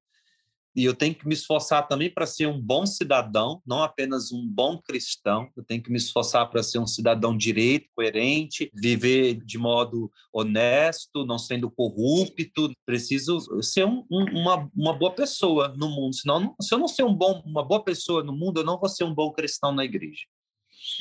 E 0.76 0.84
eu 0.84 0.94
tenho 0.94 1.16
que 1.16 1.28
me 1.28 1.34
esforçar 1.34 1.88
também 1.88 2.10
para 2.10 2.26
ser 2.26 2.48
um 2.48 2.60
bom 2.60 2.86
cidadão, 2.86 3.62
não 3.66 3.82
apenas 3.82 4.32
um 4.32 4.46
bom 4.46 4.78
cristão. 4.78 5.50
Eu 5.56 5.64
tenho 5.64 5.82
que 5.82 5.90
me 5.90 5.98
esforçar 5.98 6.50
para 6.50 6.62
ser 6.62 6.80
um 6.80 6.88
cidadão 6.88 7.36
direito, 7.36 7.90
coerente, 7.96 8.70
viver 8.74 9.36
de 9.36 9.58
modo 9.58 10.12
honesto, 10.34 11.26
não 11.26 11.40
sendo 11.40 11.72
corrupto. 11.72 12.72
Preciso 12.86 13.40
ser 13.62 13.86
um, 13.86 14.06
um, 14.12 14.42
uma, 14.42 14.70
uma 14.76 14.94
boa 14.94 15.12
pessoa 15.12 15.70
no 15.78 15.90
mundo. 15.90 16.14
Senão, 16.16 16.54
se 16.62 16.74
eu 16.74 16.78
não 16.78 16.88
ser 16.88 17.04
um 17.04 17.14
bom, 17.14 17.42
uma 17.46 17.64
boa 17.64 17.84
pessoa 17.84 18.24
no 18.24 18.34
mundo, 18.34 18.60
eu 18.60 18.66
não 18.66 18.78
vou 18.78 18.90
ser 18.90 19.06
um 19.06 19.14
bom 19.14 19.32
cristão 19.32 19.72
na 19.72 19.86
igreja. 19.86 20.26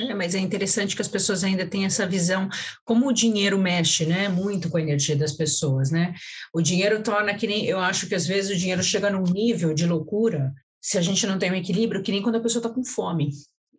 É, 0.01 0.15
mas 0.15 0.35
é 0.35 0.39
interessante 0.39 0.97
que 0.97 1.03
as 1.03 1.09
pessoas 1.09 1.45
ainda 1.45 1.67
têm 1.67 1.85
essa 1.85 2.07
visão, 2.07 2.49
como 2.85 3.09
o 3.09 3.13
dinheiro 3.13 3.59
mexe, 3.59 4.07
né, 4.07 4.29
muito 4.29 4.69
com 4.71 4.77
a 4.77 4.83
energia 4.83 5.17
das 5.17 5.33
pessoas, 5.33 5.91
né? 5.91 6.15
O 6.53 6.61
dinheiro 6.61 7.03
torna 7.03 7.35
que 7.35 7.47
nem, 7.47 7.65
eu 7.67 7.79
acho 7.79 8.09
que 8.09 8.15
às 8.15 8.27
vezes 8.27 8.51
o 8.51 8.59
dinheiro 8.59 8.83
chega 8.83 9.11
num 9.11 9.23
nível 9.23 9.75
de 9.75 9.87
loucura, 9.87 10.53
se 10.81 10.99
a 10.99 11.01
gente 11.01 11.27
não 11.27 11.39
tem 11.39 11.51
um 11.51 11.57
equilíbrio, 11.57 12.03
que 12.03 12.13
nem 12.13 12.23
quando 12.23 12.37
a 12.37 12.41
pessoa 12.41 12.61
está 12.61 12.69
com 12.69 12.85
fome. 12.85 13.31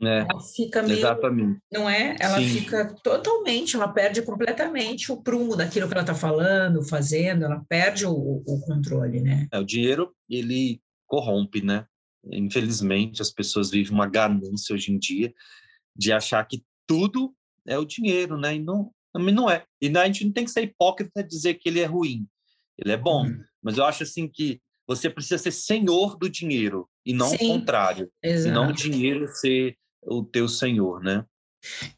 É, 0.02 0.26
ela 0.30 0.42
fica 0.42 0.84
meio, 0.84 1.00
exatamente. 1.00 1.60
não 1.72 1.90
é? 1.90 2.18
Ela 2.20 2.40
Sim. 2.40 2.50
fica 2.50 2.94
totalmente, 3.02 3.76
ela 3.76 3.88
perde 3.88 4.22
completamente 4.22 5.12
o 5.12 5.22
prumo 5.22 5.56
daquilo 5.56 5.88
que 5.88 5.94
ela 5.94 6.02
está 6.02 6.14
falando, 6.14 6.84
fazendo, 6.84 7.46
ela 7.46 7.64
perde 7.70 8.06
o, 8.06 8.12
o 8.12 8.60
controle, 8.66 9.22
né? 9.22 9.48
É, 9.52 9.60
o 9.60 9.64
dinheiro, 9.64 10.14
ele 10.30 10.82
corrompe, 11.08 11.62
né? 11.62 11.86
Infelizmente, 12.26 13.22
as 13.22 13.30
pessoas 13.30 13.70
vivem 13.70 13.94
uma 13.94 14.08
ganância 14.08 14.74
hoje 14.74 14.92
em 14.92 14.98
dia 14.98 15.34
de 15.96 16.12
achar 16.12 16.44
que 16.46 16.64
tudo 16.88 17.34
é 17.68 17.78
o 17.78 17.86
dinheiro, 17.86 18.38
né? 18.38 18.56
E 18.56 18.60
não, 18.60 18.92
não 19.14 19.50
é. 19.50 19.66
E 19.82 19.88
a 19.98 20.06
gente 20.06 20.26
não 20.26 20.32
tem 20.32 20.46
que 20.46 20.52
ser 20.52 20.64
hipócrita 20.64 21.24
dizer 21.24 21.56
que 21.56 21.70
ele 21.70 21.80
é 21.80 21.86
ruim. 21.86 22.28
Ele 22.78 22.92
é 22.92 22.98
bom, 22.98 23.26
uhum. 23.26 23.44
mas 23.64 23.78
eu 23.78 23.86
acho 23.86 24.04
assim 24.04 24.28
que 24.28 24.62
você 24.88 25.10
precisa 25.10 25.38
ser 25.38 25.52
senhor 25.52 26.18
do 26.18 26.30
dinheiro 26.30 26.88
e 27.06 27.14
não 27.14 27.30
Sim, 27.30 27.36
o 27.36 27.40
contrário. 27.40 28.12
Exato. 28.22 28.50
E 28.50 28.52
não 28.52 28.70
o 28.70 28.74
dinheiro 28.74 29.28
ser 29.28 29.76
o 30.04 30.24
teu 30.24 30.48
senhor, 30.48 31.02
né? 31.02 31.26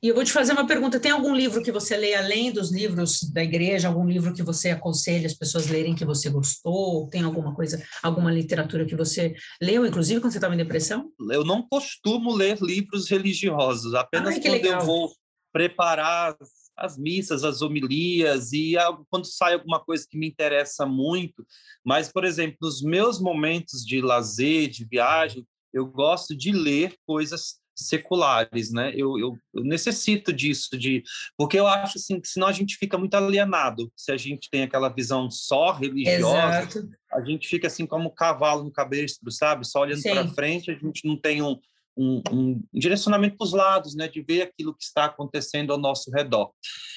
E 0.01 0.07
eu 0.07 0.15
vou 0.15 0.23
te 0.23 0.31
fazer 0.31 0.53
uma 0.53 0.67
pergunta: 0.67 0.99
tem 0.99 1.11
algum 1.11 1.35
livro 1.35 1.61
que 1.61 1.71
você 1.71 1.95
lê 1.97 2.13
além 2.13 2.51
dos 2.51 2.71
livros 2.71 3.21
da 3.31 3.43
igreja? 3.43 3.87
Algum 3.87 4.07
livro 4.07 4.33
que 4.33 4.43
você 4.43 4.69
aconselha 4.69 5.25
as 5.25 5.33
pessoas 5.33 5.67
lerem 5.67 5.95
que 5.95 6.05
você 6.05 6.29
gostou? 6.29 7.09
Tem 7.09 7.21
alguma 7.21 7.53
coisa, 7.53 7.83
alguma 8.01 8.31
literatura 8.31 8.85
que 8.85 8.95
você 8.95 9.35
leu, 9.61 9.85
inclusive 9.85 10.19
quando 10.19 10.31
você 10.31 10.37
estava 10.37 10.53
em 10.53 10.57
depressão? 10.57 11.11
Eu 11.31 11.43
não 11.43 11.61
costumo 11.67 12.33
ler 12.33 12.57
livros 12.61 13.09
religiosos, 13.09 13.93
apenas 13.93 14.35
Ai, 14.35 14.41
quando 14.41 14.53
legal. 14.53 14.81
eu 14.81 14.85
vou 14.85 15.11
preparar 15.51 16.35
as 16.77 16.97
missas, 16.97 17.43
as 17.43 17.61
homilias 17.61 18.53
e 18.53 18.75
quando 19.09 19.25
sai 19.25 19.53
alguma 19.53 19.83
coisa 19.83 20.05
que 20.07 20.17
me 20.17 20.27
interessa 20.27 20.85
muito. 20.85 21.45
Mas, 21.83 22.11
por 22.11 22.23
exemplo, 22.23 22.57
nos 22.61 22.83
meus 22.83 23.19
momentos 23.19 23.83
de 23.83 23.99
lazer, 23.99 24.69
de 24.69 24.85
viagem, 24.85 25.45
eu 25.73 25.85
gosto 25.87 26.35
de 26.35 26.51
ler 26.51 26.95
coisas 27.05 27.55
seculares, 27.77 28.71
né? 28.71 28.91
Eu, 28.95 29.17
eu, 29.19 29.37
eu, 29.53 29.63
necessito 29.63 30.33
disso, 30.33 30.77
de 30.77 31.03
porque 31.37 31.59
eu 31.59 31.67
acho 31.67 31.97
assim 31.97 32.19
que 32.19 32.27
senão 32.27 32.47
a 32.47 32.51
gente 32.51 32.75
fica 32.75 32.97
muito 32.97 33.15
alienado. 33.15 33.91
Se 33.95 34.11
a 34.11 34.17
gente 34.17 34.49
tem 34.49 34.63
aquela 34.63 34.89
visão 34.89 35.29
só 35.29 35.71
religiosa, 35.71 36.59
Exato. 36.59 36.89
a 37.13 37.23
gente 37.23 37.47
fica 37.47 37.67
assim 37.67 37.85
como 37.85 38.09
um 38.09 38.13
cavalo 38.13 38.63
no 38.63 38.71
cabestro, 38.71 39.31
sabe? 39.31 39.67
Só 39.67 39.81
olhando 39.81 40.01
para 40.01 40.27
frente, 40.29 40.71
a 40.71 40.73
gente 40.73 41.05
não 41.05 41.15
tem 41.15 41.41
um, 41.41 41.57
um, 41.95 42.21
um 42.31 42.63
direcionamento 42.73 43.37
para 43.37 43.45
os 43.45 43.53
lados, 43.53 43.95
né? 43.95 44.07
De 44.07 44.21
ver 44.21 44.41
aquilo 44.41 44.75
que 44.75 44.83
está 44.83 45.05
acontecendo 45.05 45.71
ao 45.71 45.79
nosso 45.79 46.09
redor. 46.11 46.51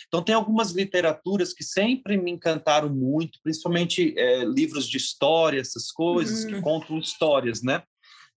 Então 0.08 0.22
tem 0.22 0.34
algumas 0.34 0.72
literaturas 0.72 1.52
que 1.52 1.62
sempre 1.62 2.16
me 2.16 2.30
encantaram 2.30 2.88
muito, 2.88 3.38
principalmente 3.42 4.14
é, 4.18 4.44
livros 4.44 4.88
de 4.88 4.96
história, 4.96 5.60
essas 5.60 5.92
coisas 5.92 6.44
que 6.44 6.54
uhum. 6.54 6.62
contam 6.62 6.98
histórias, 6.98 7.62
né? 7.62 7.82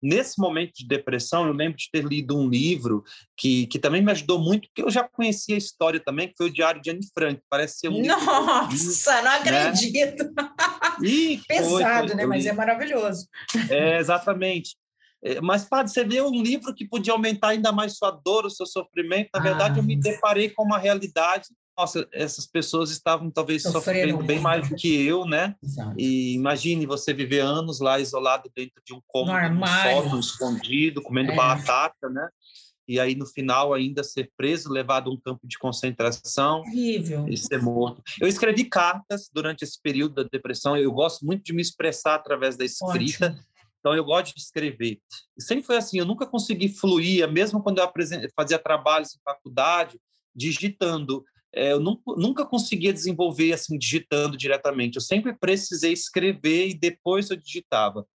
Nesse 0.02 0.40
momento 0.40 0.72
de 0.74 0.86
depressão, 0.86 1.46
eu 1.46 1.52
lembro 1.52 1.78
de 1.78 1.88
ter 1.92 2.04
lido 2.04 2.36
um 2.36 2.48
livro 2.48 3.04
que, 3.36 3.66
que 3.68 3.78
também 3.78 4.02
me 4.02 4.10
ajudou 4.10 4.38
muito, 4.38 4.68
porque 4.68 4.82
eu 4.82 4.90
já 4.90 5.08
conhecia 5.08 5.54
a 5.54 5.58
história 5.58 6.00
também, 6.00 6.28
que 6.28 6.34
foi 6.36 6.46
o 6.46 6.52
Diário 6.52 6.82
de 6.82 6.90
Anne 6.90 7.06
Frank. 7.14 7.40
Parece 7.48 7.78
ser 7.78 7.88
um 7.88 8.02
Nossa, 8.04 9.22
não 9.22 9.44
né? 9.44 9.68
acredito! 9.68 10.24
Né? 10.24 10.48
E 11.04 11.40
Pesado, 11.46 12.08
foi, 12.08 12.16
né? 12.16 12.26
Mas 12.26 12.46
é 12.46 12.52
maravilhoso. 12.52 13.28
É, 13.70 13.98
exatamente. 13.98 14.76
É, 15.24 15.40
mas, 15.40 15.64
padre, 15.64 15.92
você 15.92 16.02
vê 16.02 16.20
um 16.20 16.42
livro 16.42 16.74
que 16.74 16.88
podia 16.88 17.12
aumentar 17.12 17.50
ainda 17.50 17.70
mais 17.70 17.96
sua 17.96 18.10
dor, 18.10 18.44
o 18.44 18.50
seu 18.50 18.66
sofrimento. 18.66 19.30
Na 19.32 19.40
verdade, 19.40 19.78
ah. 19.78 19.80
eu 19.80 19.84
me 19.84 19.94
ah. 19.94 20.00
deparei 20.00 20.50
com 20.50 20.64
uma 20.64 20.78
realidade 20.78 21.46
nossa, 21.76 22.06
essas 22.12 22.46
pessoas 22.46 22.90
estavam 22.90 23.30
talvez 23.30 23.62
Sofreram 23.62 24.11
sofrendo 24.11 24.24
bem 24.24 24.40
mais 24.40 24.68
do 24.68 24.74
que 24.76 25.06
eu, 25.06 25.24
né? 25.24 25.56
Exato. 25.62 25.94
E 25.98 26.35
imagine 26.35 26.87
você 26.87 27.12
viver 27.14 27.40
anos 27.40 27.80
lá 27.80 27.98
isolado 27.98 28.50
dentro 28.54 28.82
de 28.85 28.92
um 28.92 29.00
cômodo, 29.06 29.32
um 29.32 29.66
sótão 29.66 30.20
escondido, 30.20 31.02
comendo 31.02 31.32
é. 31.32 31.37
batata, 31.37 32.08
né? 32.08 32.28
E 32.87 33.00
aí 33.00 33.14
no 33.14 33.26
final 33.26 33.72
ainda 33.72 34.04
ser 34.04 34.30
preso, 34.37 34.70
levado 34.70 35.08
a 35.08 35.14
um 35.14 35.16
campo 35.16 35.46
de 35.46 35.56
concentração 35.56 36.61
Horrível. 36.61 37.26
e 37.28 37.37
ser 37.37 37.62
morto. 37.62 38.02
Eu 38.20 38.28
escrevi 38.28 38.64
cartas 38.64 39.30
durante 39.32 39.62
esse 39.62 39.80
período 39.80 40.16
da 40.16 40.28
depressão. 40.30 40.76
Eu 40.76 40.92
gosto 40.92 41.24
muito 41.24 41.42
de 41.44 41.52
me 41.52 41.62
expressar 41.62 42.16
através 42.16 42.56
da 42.56 42.64
escrita. 42.64 43.26
Ótimo. 43.26 43.52
Então, 43.78 43.96
eu 43.96 44.04
gosto 44.04 44.32
de 44.35 44.40
escrever. 44.40 45.00
E 45.37 45.42
sempre 45.42 45.64
foi 45.64 45.76
assim, 45.76 45.98
eu 45.98 46.04
nunca 46.04 46.24
consegui 46.24 46.68
fluir, 46.68 47.28
mesmo 47.28 47.61
quando 47.61 47.80
eu 47.80 47.92
fazia 48.37 48.56
trabalhos 48.56 49.16
em 49.16 49.18
faculdade, 49.24 49.98
digitando 50.35 51.24
eu 51.52 51.80
nunca, 51.80 52.02
nunca 52.16 52.46
conseguia 52.46 52.92
desenvolver 52.92 53.52
assim 53.52 53.78
digitando 53.78 54.36
diretamente. 54.36 54.96
Eu 54.96 55.02
sempre 55.02 55.34
precisei 55.34 55.92
escrever 55.92 56.68
e 56.68 56.74
depois 56.74 57.30
eu 57.30 57.36
digitava. 57.36 58.06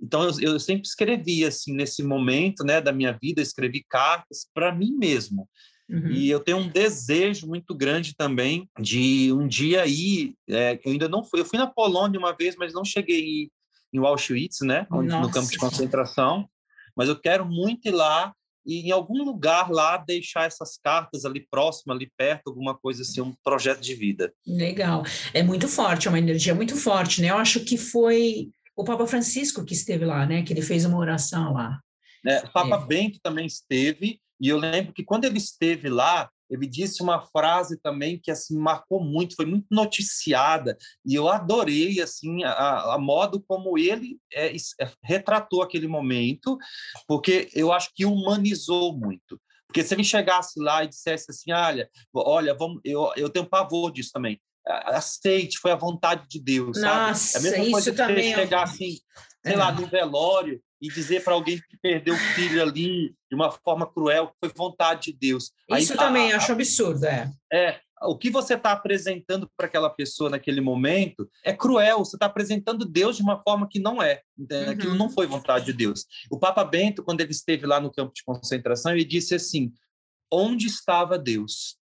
Então 0.00 0.24
eu, 0.24 0.40
eu 0.40 0.60
sempre 0.60 0.86
escrevia 0.86 1.48
assim 1.48 1.74
nesse 1.74 2.02
momento, 2.02 2.64
né, 2.64 2.80
da 2.80 2.92
minha 2.92 3.16
vida, 3.20 3.42
escrevi 3.42 3.84
cartas 3.88 4.48
para 4.54 4.74
mim 4.74 4.96
mesmo. 4.96 5.48
Uhum. 5.88 6.10
E 6.10 6.30
eu 6.30 6.40
tenho 6.40 6.58
um 6.58 6.68
desejo 6.68 7.46
muito 7.46 7.74
grande 7.74 8.14
também 8.16 8.68
de 8.78 9.32
um 9.32 9.46
dia 9.46 9.84
ir. 9.86 10.34
É, 10.48 10.80
eu 10.84 10.92
ainda 10.92 11.08
não 11.08 11.24
fui. 11.24 11.40
Eu 11.40 11.44
fui 11.44 11.58
na 11.58 11.66
Polônia 11.66 12.18
uma 12.18 12.32
vez, 12.32 12.54
mas 12.56 12.72
não 12.72 12.84
cheguei 12.84 13.50
em 13.92 13.98
Auschwitz, 13.98 14.60
né, 14.60 14.86
no 14.90 15.30
campo 15.30 15.50
de 15.50 15.58
concentração. 15.58 16.48
Mas 16.96 17.08
eu 17.08 17.18
quero 17.18 17.44
muito 17.44 17.86
ir 17.86 17.92
lá 17.92 18.32
e 18.64 18.88
em 18.88 18.90
algum 18.90 19.22
lugar 19.24 19.70
lá 19.70 19.96
deixar 19.96 20.46
essas 20.46 20.78
cartas 20.82 21.24
ali 21.24 21.46
próximo, 21.50 21.92
ali 21.92 22.10
perto, 22.16 22.48
alguma 22.48 22.76
coisa 22.76 23.02
assim, 23.02 23.20
um 23.20 23.34
projeto 23.42 23.80
de 23.80 23.94
vida. 23.94 24.32
Legal. 24.46 25.04
É 25.32 25.42
muito 25.42 25.68
forte, 25.68 26.06
é 26.06 26.10
uma 26.10 26.18
energia 26.18 26.54
muito 26.54 26.76
forte, 26.76 27.20
né? 27.20 27.30
Eu 27.30 27.36
acho 27.36 27.60
que 27.60 27.76
foi 27.76 28.50
o 28.76 28.84
Papa 28.84 29.06
Francisco 29.06 29.64
que 29.64 29.74
esteve 29.74 30.04
lá, 30.04 30.26
né? 30.26 30.42
Que 30.42 30.52
ele 30.52 30.62
fez 30.62 30.84
uma 30.84 30.98
oração 30.98 31.52
lá. 31.52 31.80
É, 32.26 32.40
o 32.40 32.52
Papa 32.52 32.82
é. 32.82 32.86
Bento 32.86 33.18
também 33.22 33.46
esteve, 33.46 34.20
e 34.40 34.48
eu 34.48 34.58
lembro 34.58 34.92
que 34.92 35.04
quando 35.04 35.24
ele 35.24 35.38
esteve 35.38 35.88
lá, 35.88 36.30
ele 36.50 36.66
disse 36.66 37.02
uma 37.02 37.20
frase 37.26 37.80
também 37.80 38.18
que 38.18 38.30
assim 38.30 38.58
marcou 38.58 39.02
muito, 39.02 39.36
foi 39.36 39.46
muito 39.46 39.66
noticiada 39.70 40.76
e 41.06 41.14
eu 41.14 41.28
adorei 41.28 42.00
assim 42.00 42.42
a, 42.42 42.94
a 42.94 42.98
modo 42.98 43.42
como 43.46 43.78
ele 43.78 44.18
é, 44.32 44.54
é, 44.54 44.90
retratou 45.02 45.62
aquele 45.62 45.86
momento, 45.86 46.58
porque 47.06 47.48
eu 47.54 47.72
acho 47.72 47.90
que 47.94 48.04
humanizou 48.04 48.96
muito. 48.96 49.40
Porque 49.66 49.84
se 49.84 49.94
ele 49.94 50.02
chegasse 50.02 50.60
lá 50.60 50.82
e 50.82 50.88
dissesse 50.88 51.30
assim, 51.30 51.52
olha, 51.52 51.88
olha, 52.12 52.52
vamos, 52.54 52.80
eu, 52.84 53.12
eu 53.16 53.30
tenho 53.30 53.48
pavor 53.48 53.92
disso 53.92 54.10
também. 54.12 54.40
Aceite, 54.66 55.58
foi 55.58 55.70
a 55.70 55.76
vontade 55.76 56.26
de 56.28 56.40
Deus, 56.40 56.80
Nossa, 56.80 57.38
sabe? 57.38 57.46
É 57.46 57.48
a 57.48 57.52
mesma 57.52 57.70
coisa 57.70 57.90
que 57.92 57.96
você 57.96 58.12
é 58.12 58.34
chegar 58.34 58.62
assim, 58.64 58.98
sei 59.44 59.54
é. 59.54 59.56
lá, 59.56 59.72
no 59.72 59.86
velório 59.86 60.60
e 60.80 60.88
dizer 60.88 61.22
para 61.22 61.34
alguém 61.34 61.58
que 61.58 61.76
perdeu 61.76 62.14
o 62.14 62.18
filho 62.34 62.62
ali 62.62 63.14
de 63.28 63.34
uma 63.34 63.50
forma 63.50 63.86
cruel 63.86 64.32
foi 64.40 64.52
vontade 64.54 65.12
de 65.12 65.18
Deus. 65.18 65.52
Isso 65.76 65.92
Aí, 65.92 65.98
também 65.98 66.32
a, 66.32 66.36
acho 66.36 66.52
absurdo, 66.52 67.04
é. 67.04 67.30
É, 67.52 67.80
o 68.02 68.16
que 68.16 68.30
você 68.30 68.54
está 68.54 68.72
apresentando 68.72 69.50
para 69.56 69.66
aquela 69.66 69.90
pessoa 69.90 70.30
naquele 70.30 70.60
momento 70.60 71.28
é 71.44 71.52
cruel. 71.52 71.98
Você 71.98 72.16
está 72.16 72.26
apresentando 72.26 72.86
Deus 72.86 73.16
de 73.16 73.22
uma 73.22 73.42
forma 73.42 73.68
que 73.68 73.78
não 73.78 74.02
é. 74.02 74.22
Uhum. 74.38 74.70
Aquilo 74.70 74.94
não 74.94 75.10
foi 75.10 75.26
vontade 75.26 75.66
de 75.66 75.72
Deus. 75.74 76.06
O 76.30 76.38
Papa 76.38 76.64
Bento, 76.64 77.02
quando 77.02 77.20
ele 77.20 77.32
esteve 77.32 77.66
lá 77.66 77.78
no 77.78 77.92
campo 77.92 78.14
de 78.14 78.24
concentração, 78.24 78.92
ele 78.92 79.04
disse 79.04 79.34
assim: 79.34 79.72
onde 80.32 80.66
estava 80.66 81.18
Deus? 81.18 81.78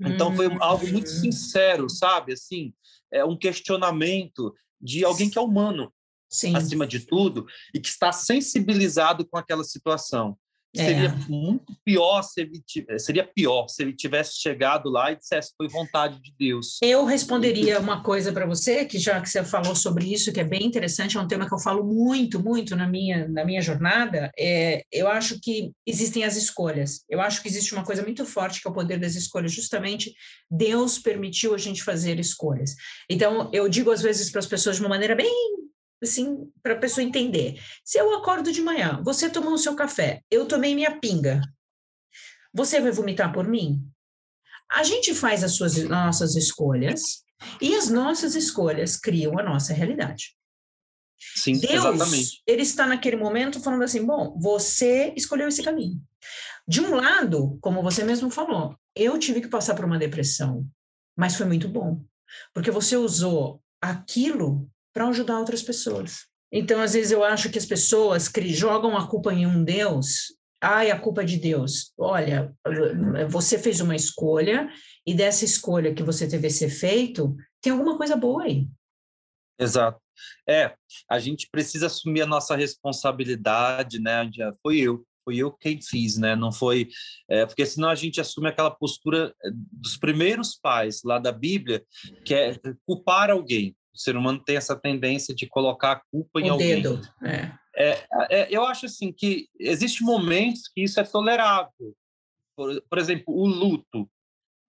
Então 0.00 0.34
foi 0.34 0.48
algo 0.58 0.86
muito 0.88 1.08
sincero, 1.08 1.88
sabe? 1.88 2.32
Assim, 2.32 2.74
é 3.12 3.24
um 3.24 3.36
questionamento 3.36 4.52
de 4.80 5.04
alguém 5.04 5.30
que 5.30 5.38
é 5.38 5.40
humano. 5.40 5.92
Sim. 6.32 6.56
acima 6.56 6.86
de 6.86 7.00
tudo, 7.00 7.46
e 7.74 7.78
que 7.78 7.88
está 7.88 8.10
sensibilizado 8.10 9.26
com 9.26 9.36
aquela 9.36 9.62
situação. 9.62 10.36
Seria 10.74 11.08
é. 11.08 11.30
muito 11.30 11.76
pior 11.84 12.22
se 12.22 12.40
ele 12.40 12.62
seria 12.98 13.26
pior 13.26 13.68
se 13.68 13.82
ele 13.82 13.92
tivesse 13.94 14.40
chegado 14.40 14.88
lá 14.88 15.12
e 15.12 15.16
dissesse 15.16 15.52
foi 15.54 15.68
vontade 15.68 16.18
de 16.22 16.32
Deus. 16.38 16.78
Eu 16.82 17.04
responderia 17.04 17.78
uma 17.78 18.02
coisa 18.02 18.32
para 18.32 18.46
você, 18.46 18.86
que 18.86 18.98
já 18.98 19.20
que 19.20 19.28
você 19.28 19.44
falou 19.44 19.76
sobre 19.76 20.10
isso, 20.10 20.32
que 20.32 20.40
é 20.40 20.44
bem 20.44 20.64
interessante, 20.64 21.18
é 21.18 21.20
um 21.20 21.28
tema 21.28 21.46
que 21.46 21.54
eu 21.54 21.58
falo 21.58 21.84
muito, 21.84 22.42
muito 22.42 22.74
na 22.74 22.88
minha 22.88 23.28
na 23.28 23.44
minha 23.44 23.60
jornada. 23.60 24.30
É, 24.38 24.82
eu 24.90 25.08
acho 25.08 25.38
que 25.42 25.72
existem 25.86 26.24
as 26.24 26.36
escolhas. 26.36 27.04
Eu 27.06 27.20
acho 27.20 27.42
que 27.42 27.48
existe 27.48 27.74
uma 27.74 27.84
coisa 27.84 28.02
muito 28.02 28.24
forte 28.24 28.62
que 28.62 28.66
é 28.66 28.70
o 28.70 28.74
poder 28.74 28.98
das 28.98 29.14
escolhas. 29.14 29.52
Justamente 29.52 30.14
Deus 30.50 30.98
permitiu 30.98 31.54
a 31.54 31.58
gente 31.58 31.82
fazer 31.82 32.18
escolhas. 32.18 32.74
Então 33.10 33.50
eu 33.52 33.68
digo 33.68 33.90
às 33.90 34.00
vezes 34.00 34.30
para 34.30 34.38
as 34.38 34.46
pessoas 34.46 34.76
de 34.76 34.82
uma 34.82 34.88
maneira 34.88 35.14
bem 35.14 35.61
assim, 36.02 36.50
para 36.62 36.74
a 36.74 36.78
pessoa 36.78 37.04
entender. 37.04 37.60
Se 37.84 37.98
eu 37.98 38.14
acordo 38.16 38.52
de 38.52 38.60
manhã, 38.60 39.00
você 39.04 39.30
tomou 39.30 39.54
o 39.54 39.58
seu 39.58 39.74
café, 39.74 40.22
eu 40.30 40.46
tomei 40.46 40.74
minha 40.74 40.98
pinga, 40.98 41.40
você 42.52 42.80
vai 42.80 42.90
vomitar 42.90 43.32
por 43.32 43.46
mim? 43.46 43.86
A 44.70 44.82
gente 44.82 45.14
faz 45.14 45.44
as 45.44 45.54
suas 45.54 45.76
nossas 45.84 46.34
escolhas 46.34 47.24
e 47.60 47.74
as 47.74 47.88
nossas 47.88 48.34
escolhas 48.34 48.96
criam 48.96 49.38
a 49.38 49.42
nossa 49.42 49.72
realidade. 49.72 50.36
Sim, 51.36 51.58
Deus, 51.58 51.72
exatamente. 51.72 52.42
Ele 52.46 52.62
está 52.62 52.86
naquele 52.86 53.16
momento 53.16 53.60
falando 53.60 53.84
assim: 53.84 54.04
bom, 54.04 54.36
você 54.38 55.12
escolheu 55.16 55.48
esse 55.48 55.62
caminho. 55.62 56.02
De 56.66 56.80
um 56.80 56.94
lado, 56.94 57.58
como 57.60 57.82
você 57.82 58.04
mesmo 58.04 58.30
falou, 58.30 58.76
eu 58.94 59.18
tive 59.18 59.40
que 59.40 59.48
passar 59.48 59.74
por 59.74 59.84
uma 59.84 59.98
depressão, 59.98 60.66
mas 61.16 61.36
foi 61.36 61.46
muito 61.46 61.68
bom, 61.68 62.04
porque 62.52 62.70
você 62.70 62.96
usou 62.96 63.62
aquilo 63.80 64.70
para 64.92 65.08
ajudar 65.08 65.38
outras 65.38 65.62
pessoas. 65.62 66.26
Então, 66.52 66.80
às 66.80 66.92
vezes, 66.92 67.10
eu 67.10 67.24
acho 67.24 67.50
que 67.50 67.58
as 67.58 67.64
pessoas 67.64 68.30
jogam 68.48 68.96
a 68.96 69.08
culpa 69.08 69.32
em 69.32 69.46
um 69.46 69.64
Deus. 69.64 70.34
Ai, 70.60 70.90
a 70.90 70.98
culpa 70.98 71.22
é 71.22 71.24
de 71.24 71.38
Deus. 71.38 71.92
Olha, 71.98 72.54
você 73.28 73.58
fez 73.58 73.80
uma 73.80 73.96
escolha 73.96 74.70
e 75.06 75.14
dessa 75.14 75.44
escolha 75.44 75.94
que 75.94 76.02
você 76.02 76.28
teve 76.28 76.48
ser 76.50 76.68
feito, 76.68 77.34
tem 77.60 77.72
alguma 77.72 77.96
coisa 77.96 78.14
boa 78.14 78.44
aí. 78.44 78.68
Exato. 79.58 80.00
É, 80.48 80.74
a 81.08 81.18
gente 81.18 81.48
precisa 81.50 81.86
assumir 81.86 82.22
a 82.22 82.26
nossa 82.26 82.54
responsabilidade, 82.54 83.98
né? 83.98 84.28
Foi 84.62 84.78
eu, 84.78 85.04
foi 85.24 85.36
eu 85.36 85.50
quem 85.52 85.80
fiz, 85.80 86.18
né? 86.18 86.36
Não 86.36 86.52
foi, 86.52 86.88
é, 87.28 87.46
porque 87.46 87.64
senão 87.64 87.88
a 87.88 87.94
gente 87.94 88.20
assume 88.20 88.48
aquela 88.48 88.70
postura 88.70 89.34
dos 89.52 89.96
primeiros 89.96 90.54
pais 90.54 91.02
lá 91.02 91.18
da 91.18 91.32
Bíblia, 91.32 91.84
que 92.24 92.34
é 92.34 92.56
culpar 92.86 93.30
alguém. 93.30 93.74
O 93.94 93.98
ser 93.98 94.16
humano 94.16 94.42
tem 94.42 94.56
essa 94.56 94.74
tendência 94.74 95.34
de 95.34 95.46
colocar 95.46 95.92
a 95.92 96.02
culpa 96.10 96.40
em 96.40 96.48
o 96.48 96.52
alguém. 96.52 96.82
Dedo, 96.82 97.00
é. 97.22 97.52
É, 97.74 98.06
é, 98.30 98.48
eu 98.50 98.64
acho 98.64 98.86
assim 98.86 99.12
que 99.12 99.48
existem 99.58 100.06
momentos 100.06 100.68
que 100.68 100.82
isso 100.82 101.00
é 101.00 101.04
tolerável. 101.04 101.94
Por, 102.56 102.82
por 102.82 102.98
exemplo, 102.98 103.34
o 103.34 103.46
luto 103.46 104.08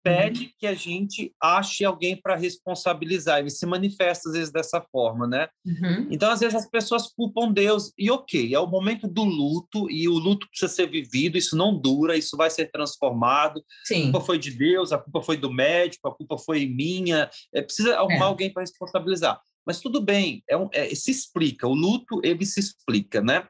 pede 0.03 0.45
uhum. 0.45 0.51
que 0.59 0.67
a 0.67 0.75
gente 0.75 1.33
ache 1.41 1.85
alguém 1.85 2.17
para 2.21 2.37
responsabilizar. 2.37 3.39
Ele 3.39 3.51
se 3.51 3.67
manifesta 3.67 4.29
às 4.29 4.35
vezes 4.35 4.53
dessa 4.53 4.81
forma, 4.91 5.27
né? 5.27 5.49
Uhum. 5.65 6.09
Então, 6.11 6.31
às 6.31 6.41
vezes 6.41 6.55
as 6.55 6.69
pessoas 6.69 7.09
culpam 7.09 7.53
Deus 7.53 7.93
e 7.99 8.11
ok, 8.11 8.55
é 8.55 8.59
o 8.59 8.67
momento 8.67 9.07
do 9.07 9.25
luto 9.25 9.91
e 9.91 10.09
o 10.09 10.15
luto 10.15 10.49
precisa 10.49 10.73
ser 10.73 10.89
vivido. 10.89 11.37
Isso 11.39 11.57
não 11.57 11.79
dura, 11.79 12.17
isso 12.17 12.37
vai 12.37 12.51
ser 12.51 12.71
transformado. 12.71 13.63
Sim. 13.85 14.01
A 14.01 14.03
culpa 14.05 14.21
foi 14.21 14.39
de 14.39 14.51
Deus, 14.51 14.93
a 14.93 14.99
culpa 14.99 15.23
foi 15.23 15.37
do 15.37 15.53
médico, 15.53 16.09
a 16.09 16.15
culpa 16.15 16.39
foi 16.39 16.67
minha. 16.67 17.31
É, 17.55 17.63
precisa 17.63 17.97
arrumar 17.97 18.27
é. 18.27 18.29
alguém 18.29 18.53
para 18.53 18.63
responsabilizar. 18.63 19.41
Mas 19.67 19.81
tudo 19.81 20.01
bem, 20.01 20.43
é, 20.49 20.57
um, 20.57 20.69
é 20.73 20.95
se 20.95 21.11
explica. 21.11 21.69
O 21.69 21.75
luto 21.75 22.21
ele 22.25 22.45
se 22.47 22.61
explica, 22.61 23.21
né? 23.21 23.47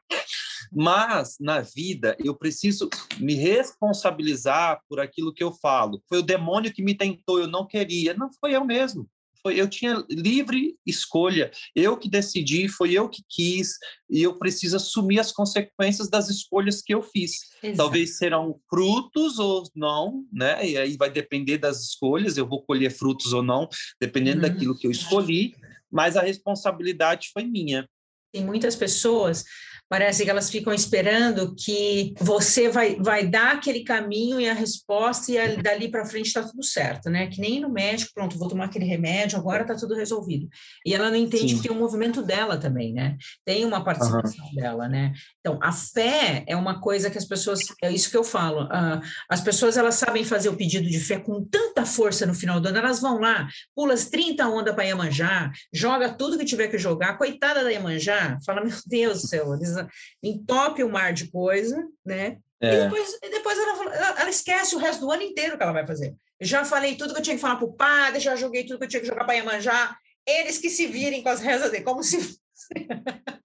Mas 0.71 1.37
na 1.39 1.61
vida 1.61 2.15
eu 2.19 2.35
preciso 2.35 2.89
me 3.19 3.33
responsabilizar 3.35 4.79
por 4.89 4.99
aquilo 4.99 5.33
que 5.33 5.43
eu 5.43 5.53
falo. 5.53 6.01
Foi 6.07 6.19
o 6.19 6.23
demônio 6.23 6.73
que 6.73 6.83
me 6.83 6.95
tentou, 6.95 7.39
eu 7.39 7.47
não 7.47 7.65
queria. 7.65 8.13
Não 8.13 8.29
foi 8.39 8.55
eu 8.55 8.65
mesmo. 8.65 9.07
Foi, 9.41 9.59
eu 9.59 9.67
tinha 9.67 10.03
livre 10.09 10.75
escolha, 10.85 11.51
eu 11.75 11.97
que 11.97 12.09
decidi, 12.09 12.67
foi 12.67 12.93
eu 12.93 13.09
que 13.09 13.23
quis, 13.27 13.71
e 14.09 14.21
eu 14.21 14.37
preciso 14.37 14.75
assumir 14.75 15.19
as 15.19 15.31
consequências 15.31 16.09
das 16.09 16.29
escolhas 16.29 16.81
que 16.81 16.93
eu 16.93 17.01
fiz. 17.01 17.31
Exato. 17.61 17.77
Talvez 17.77 18.17
serão 18.17 18.59
frutos 18.69 19.39
ou 19.39 19.63
não, 19.75 20.23
né? 20.31 20.67
E 20.67 20.77
aí 20.77 20.95
vai 20.95 21.09
depender 21.09 21.57
das 21.57 21.81
escolhas, 21.81 22.37
eu 22.37 22.47
vou 22.47 22.63
colher 22.63 22.91
frutos 22.91 23.33
ou 23.33 23.41
não, 23.41 23.67
dependendo 23.99 24.43
uhum. 24.43 24.49
daquilo 24.49 24.77
que 24.77 24.85
eu 24.85 24.91
escolhi, 24.91 25.55
mas 25.91 26.15
a 26.15 26.21
responsabilidade 26.21 27.29
foi 27.33 27.43
minha. 27.43 27.89
Tem 28.31 28.45
muitas 28.45 28.75
pessoas 28.75 29.43
Parece 29.91 30.23
que 30.23 30.29
elas 30.29 30.49
ficam 30.49 30.73
esperando 30.73 31.53
que 31.53 32.13
você 32.17 32.69
vai, 32.69 32.95
vai 32.95 33.27
dar 33.27 33.55
aquele 33.55 33.83
caminho 33.83 34.39
e 34.39 34.47
a 34.47 34.53
resposta, 34.53 35.29
e 35.29 35.61
dali 35.61 35.91
para 35.91 36.05
frente 36.05 36.27
está 36.27 36.41
tudo 36.41 36.63
certo, 36.63 37.09
né? 37.09 37.27
Que 37.27 37.41
nem 37.41 37.59
no 37.59 37.69
médico, 37.69 38.13
pronto, 38.15 38.39
vou 38.39 38.47
tomar 38.47 38.65
aquele 38.65 38.85
remédio, 38.85 39.37
agora 39.37 39.63
está 39.63 39.75
tudo 39.75 39.93
resolvido. 39.93 40.47
E 40.85 40.95
ela 40.95 41.09
não 41.09 41.17
entende 41.17 41.49
Sim. 41.49 41.55
que 41.57 41.67
tem 41.67 41.75
um 41.75 41.79
movimento 41.79 42.23
dela 42.23 42.57
também, 42.57 42.93
né? 42.93 43.17
Tem 43.43 43.65
uma 43.65 43.83
participação 43.83 44.45
uhum. 44.45 44.55
dela, 44.55 44.87
né? 44.87 45.11
Então, 45.41 45.59
a 45.61 45.73
fé 45.73 46.45
é 46.47 46.55
uma 46.55 46.79
coisa 46.79 47.09
que 47.09 47.17
as 47.17 47.25
pessoas, 47.25 47.59
é 47.83 47.91
isso 47.91 48.09
que 48.09 48.15
eu 48.15 48.23
falo, 48.23 48.67
uh, 48.67 49.01
as 49.29 49.41
pessoas 49.41 49.75
elas 49.75 49.95
sabem 49.95 50.23
fazer 50.23 50.47
o 50.47 50.55
pedido 50.55 50.89
de 50.89 51.01
fé 51.01 51.19
com 51.19 51.43
tanta 51.43 51.85
força 51.85 52.25
no 52.25 52.33
final 52.33 52.61
do 52.61 52.69
ano, 52.69 52.77
elas 52.77 53.01
vão 53.01 53.19
lá, 53.19 53.45
pula 53.75 53.93
as 53.93 54.05
30 54.05 54.47
ondas 54.47 54.73
para 54.73 54.85
Iemanjá, 54.85 55.51
joga 55.73 56.13
tudo 56.13 56.37
que 56.37 56.45
tiver 56.45 56.69
que 56.69 56.77
jogar, 56.77 57.17
coitada 57.17 57.61
da 57.61 57.69
Iemanjá, 57.69 58.39
fala, 58.45 58.63
meu 58.63 58.77
Deus 58.87 59.23
do 59.23 59.27
céu, 59.27 59.53
eles 59.53 59.80
entope 60.21 60.83
o 60.83 60.89
mar 60.89 61.13
de 61.13 61.29
coisa, 61.29 61.87
né? 62.05 62.37
É. 62.61 62.75
E 62.75 62.83
depois, 62.83 63.17
e 63.23 63.29
depois 63.29 63.57
ela, 63.57 63.95
ela, 64.19 64.29
esquece 64.29 64.75
o 64.75 64.79
resto 64.79 65.01
do 65.01 65.11
ano 65.11 65.23
inteiro 65.23 65.57
que 65.57 65.63
ela 65.63 65.71
vai 65.71 65.85
fazer. 65.85 66.15
Eu 66.39 66.45
já 66.45 66.63
falei 66.63 66.95
tudo 66.95 67.13
que 67.13 67.19
eu 67.19 67.23
tinha 67.23 67.35
que 67.35 67.41
falar 67.41 67.55
para 67.55 67.65
o 67.65 67.73
padre, 67.73 68.19
já 68.19 68.35
joguei 68.35 68.65
tudo 68.65 68.77
que 68.77 68.85
eu 68.85 68.89
tinha 68.89 69.01
que 69.01 69.07
jogar 69.07 69.25
para 69.25 69.33
Iemanjá, 69.33 69.95
eles 70.27 70.59
que 70.59 70.69
se 70.69 70.85
virem 70.85 71.23
com 71.23 71.29
as 71.29 71.39
rezas 71.39 71.71
dele, 71.71 71.83
como 71.83 72.03
se 72.03 72.39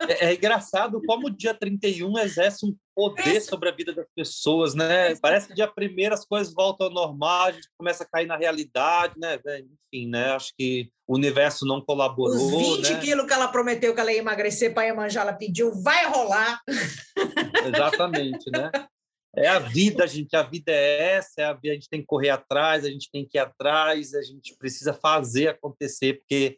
é, 0.09 0.27
é, 0.27 0.35
engraçado 0.35 1.01
como 1.07 1.27
o 1.27 1.31
dia 1.31 1.55
31 1.55 2.19
exerce 2.19 2.67
um 2.67 2.75
poder 2.95 3.41
sobre 3.41 3.69
a 3.69 3.73
vida 3.73 3.93
das 3.93 4.07
pessoas, 4.15 4.75
né? 4.75 5.15
Parece 5.17 5.49
que 5.49 5.55
dia 5.55 5.69
primeiro 5.69 6.15
as 6.15 6.25
coisas 6.25 6.53
voltam 6.53 6.87
ao 6.87 6.93
normal, 6.93 7.47
a 7.47 7.53
gente 7.53 7.69
começa 7.77 8.05
a 8.05 8.07
cair 8.07 8.27
na 8.27 8.37
realidade, 8.37 9.15
né? 9.19 9.39
Enfim, 9.93 10.09
né? 10.09 10.33
Acho 10.33 10.53
que 10.57 10.91
o 11.07 11.15
universo 11.15 11.67
não 11.67 11.81
colaborou. 11.81 12.37
Os 12.37 12.79
20 12.79 12.93
né? 12.93 13.01
quilos 13.01 13.27
que 13.27 13.33
ela 13.33 13.49
prometeu 13.49 13.95
que 13.95 14.01
ela 14.01 14.13
ia 14.13 14.19
emagrecer 14.19 14.73
para 14.73 14.85
Iemanjá, 14.85 15.23
ela 15.23 15.33
pediu, 15.33 15.73
vai 15.83 16.07
rolar. 16.07 16.61
Exatamente, 17.67 18.51
né? 18.51 18.71
É 19.37 19.49
a 19.49 19.59
vida, 19.59 20.07
gente. 20.07 20.35
A 20.35 20.43
vida 20.43 20.73
é 20.73 21.17
essa. 21.17 21.43
É 21.43 21.45
a, 21.45 21.53
vida, 21.53 21.73
a 21.73 21.75
gente 21.75 21.91
tem 21.91 22.01
que 22.01 22.07
correr 22.07 22.31
atrás, 22.31 22.85
a 22.85 22.89
gente 22.89 23.11
tem 23.11 23.27
que 23.27 23.37
ir 23.37 23.41
atrás, 23.41 24.15
a 24.15 24.23
gente 24.23 24.57
precisa 24.57 24.95
fazer 24.95 25.49
acontecer, 25.49 26.21
porque 26.21 26.57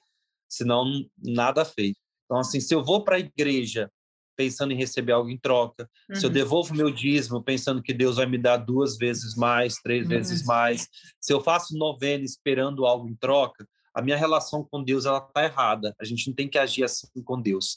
senão 0.48 0.86
nada 1.18 1.64
feito. 1.64 1.98
Então, 2.28 2.38
assim, 2.38 2.60
se 2.60 2.74
eu 2.74 2.84
vou 2.84 3.02
para 3.02 3.16
a 3.16 3.20
igreja 3.20 3.90
pensando 4.36 4.72
em 4.72 4.76
receber 4.76 5.12
algo 5.12 5.30
em 5.30 5.38
troca, 5.38 5.88
uhum. 6.08 6.14
se 6.14 6.24
eu 6.24 6.28
uhum. 6.28 6.34
devolvo 6.34 6.74
meu 6.74 6.92
dízimo 6.92 7.42
pensando 7.42 7.82
que 7.82 7.94
Deus 7.94 8.16
vai 8.16 8.26
me 8.26 8.38
dar 8.38 8.58
duas 8.58 8.98
vezes 8.98 9.34
mais, 9.34 9.76
três 9.76 10.04
uhum. 10.04 10.10
vezes 10.10 10.44
mais, 10.44 10.86
se 11.20 11.32
eu 11.32 11.40
faço 11.40 11.76
novena 11.76 12.22
esperando 12.22 12.86
algo 12.86 13.08
em 13.08 13.16
troca, 13.16 13.66
a 13.92 14.02
minha 14.02 14.16
relação 14.16 14.62
com 14.70 14.84
Deus 14.84 15.06
ela 15.06 15.18
está 15.18 15.42
errada. 15.42 15.92
A 16.00 16.04
gente 16.04 16.28
não 16.28 16.34
tem 16.34 16.48
que 16.48 16.56
agir 16.56 16.84
assim 16.84 17.08
com 17.24 17.40
Deus. 17.40 17.76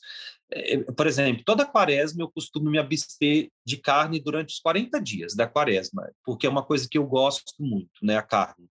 É, 0.52 0.78
por 0.92 1.08
exemplo, 1.08 1.42
toda 1.44 1.66
quaresma 1.66 2.22
eu 2.22 2.30
costumo 2.30 2.70
me 2.70 2.78
abster 2.78 3.50
de 3.66 3.78
carne 3.78 4.20
durante 4.20 4.54
os 4.54 4.60
40 4.60 5.02
dias 5.02 5.34
da 5.34 5.48
quaresma, 5.48 6.12
porque 6.24 6.46
é 6.46 6.50
uma 6.50 6.64
coisa 6.64 6.88
que 6.88 6.98
eu 6.98 7.08
gosto 7.08 7.54
muito, 7.60 8.04
né, 8.04 8.18
a 8.18 8.22
carne. 8.22 8.70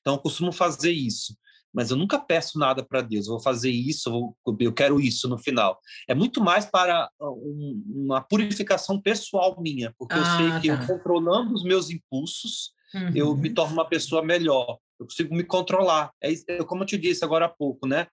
Então, 0.00 0.14
eu 0.14 0.18
costumo 0.18 0.52
fazer 0.52 0.92
isso 0.92 1.34
mas 1.72 1.90
eu 1.90 1.96
nunca 1.96 2.18
peço 2.18 2.58
nada 2.58 2.84
para 2.84 3.00
Deus, 3.00 3.26
eu 3.26 3.32
vou 3.32 3.42
fazer 3.42 3.70
isso, 3.70 4.08
eu, 4.08 4.12
vou, 4.12 4.56
eu, 4.60 4.72
quero 4.72 5.00
isso 5.00 5.28
no 5.28 5.38
final. 5.38 5.80
É 6.08 6.14
muito 6.14 6.42
mais 6.42 6.66
para 6.66 7.04
ah, 7.04 7.30
um, 7.30 7.82
uma 7.88 8.20
purificação 8.20 9.00
pessoal 9.00 9.60
minha, 9.60 9.94
porque 9.98 10.14
ah, 10.14 10.18
eu 10.18 10.24
sei 10.24 10.60
que 10.60 10.68
tá. 10.68 10.82
eu 10.82 10.86
controlando 10.86 11.54
os 11.54 11.64
meus 11.64 11.90
impulsos, 11.90 12.72
uhum. 12.94 13.12
eu 13.14 13.36
me 13.36 13.50
torno 13.50 13.72
uma 13.72 13.88
pessoa 13.88 14.22
melhor, 14.22 14.78
eu 15.00 15.06
consigo 15.06 15.34
me 15.34 15.44
controlar. 15.44 16.10
É, 16.22 16.32
é 16.48 16.64
como 16.64 16.82
eu 16.82 16.86
te 16.86 16.98
disse 16.98 17.24
agora 17.24 17.46
há 17.46 17.48
pouco, 17.48 17.86
né? 17.86 18.06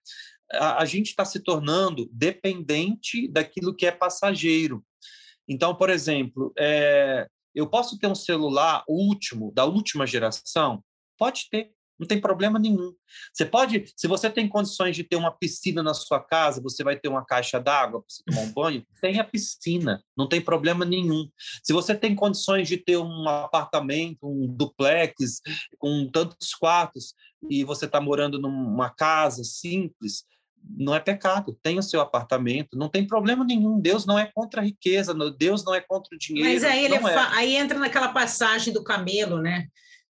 A, 0.52 0.82
a 0.82 0.84
gente 0.84 1.08
está 1.08 1.24
se 1.24 1.40
tornando 1.40 2.08
dependente 2.12 3.28
daquilo 3.28 3.74
que 3.74 3.86
é 3.86 3.92
passageiro. 3.92 4.84
Então, 5.48 5.74
por 5.74 5.90
exemplo, 5.90 6.52
é, 6.58 7.26
eu 7.54 7.66
posso 7.68 7.98
ter 7.98 8.06
um 8.06 8.14
celular 8.14 8.84
último, 8.88 9.52
da 9.52 9.64
última 9.64 10.06
geração? 10.06 10.82
Pode 11.18 11.48
ter 11.50 11.72
não 12.00 12.06
tem 12.06 12.18
problema 12.18 12.58
nenhum. 12.58 12.94
Você 13.30 13.44
pode, 13.44 13.84
se 13.94 14.08
você 14.08 14.30
tem 14.30 14.48
condições 14.48 14.96
de 14.96 15.04
ter 15.04 15.16
uma 15.16 15.30
piscina 15.30 15.82
na 15.82 15.92
sua 15.92 16.18
casa, 16.18 16.62
você 16.62 16.82
vai 16.82 16.98
ter 16.98 17.08
uma 17.08 17.24
caixa 17.24 17.60
d'água 17.60 18.00
para 18.00 18.08
você 18.08 18.22
tomar 18.24 18.40
um 18.40 18.52
banho, 18.52 18.86
tem 19.02 19.20
a 19.20 19.24
piscina, 19.24 20.02
não 20.16 20.26
tem 20.26 20.40
problema 20.40 20.86
nenhum. 20.86 21.28
Se 21.62 21.74
você 21.74 21.94
tem 21.94 22.16
condições 22.16 22.66
de 22.66 22.78
ter 22.78 22.96
um 22.96 23.28
apartamento, 23.28 24.26
um 24.26 24.46
duplex 24.46 25.42
com 25.78 26.08
tantos 26.10 26.54
quartos 26.54 27.14
e 27.50 27.64
você 27.64 27.84
está 27.84 28.00
morando 28.00 28.40
numa 28.40 28.88
casa 28.88 29.44
simples, 29.44 30.24
não 30.62 30.94
é 30.94 31.00
pecado. 31.00 31.58
Tem 31.62 31.78
o 31.78 31.82
seu 31.82 32.00
apartamento, 32.00 32.78
não 32.78 32.88
tem 32.88 33.06
problema 33.06 33.44
nenhum. 33.44 33.78
Deus 33.78 34.06
não 34.06 34.18
é 34.18 34.30
contra 34.32 34.62
a 34.62 34.64
riqueza, 34.64 35.14
Deus 35.36 35.64
não 35.64 35.74
é 35.74 35.80
contra 35.80 36.14
o 36.14 36.18
dinheiro. 36.18 36.48
Mas 36.48 36.64
aí, 36.64 36.84
ele 36.84 36.94
é. 36.94 37.18
aí 37.34 37.56
entra 37.56 37.78
naquela 37.78 38.08
passagem 38.08 38.72
do 38.72 38.82
camelo, 38.82 39.40
né? 39.40 39.66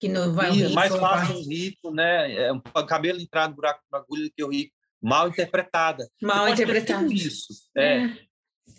Que 0.02 0.10
não 0.10 0.34
vai 0.34 0.52
e, 0.52 0.74
mais 0.74 0.94
fácil 0.94 1.38
o 1.38 1.48
rico, 1.48 1.92
né? 1.92 2.34
É 2.34 2.52
um 2.52 2.60
camelo 2.60 3.22
entrar 3.22 3.48
no 3.48 3.56
buraco 3.56 3.82
de 3.90 3.98
agulha 3.98 4.24
do 4.26 4.32
que 4.34 4.44
o 4.44 4.50
rico. 4.50 4.76
Mal 5.02 5.30
interpretada. 5.30 6.10
Mal 6.22 6.50
interpretada. 6.50 7.14
Isso. 7.14 7.54
É. 7.78 8.06
é. 8.06 8.18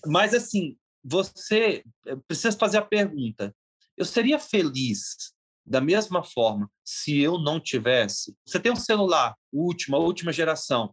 Mas 0.06 0.34
assim, 0.34 0.76
você 1.02 1.82
precisa 2.26 2.52
fazer 2.58 2.78
a 2.78 2.82
pergunta: 2.82 3.54
eu 3.96 4.04
seria 4.04 4.38
feliz 4.38 5.32
da 5.64 5.80
mesma 5.80 6.22
forma 6.22 6.68
se 6.84 7.20
eu 7.20 7.38
não 7.38 7.58
tivesse? 7.58 8.36
Você 8.44 8.58
tem 8.60 8.72
um 8.72 8.76
celular, 8.76 9.34
última, 9.52 9.96
última 9.96 10.32
geração 10.32 10.92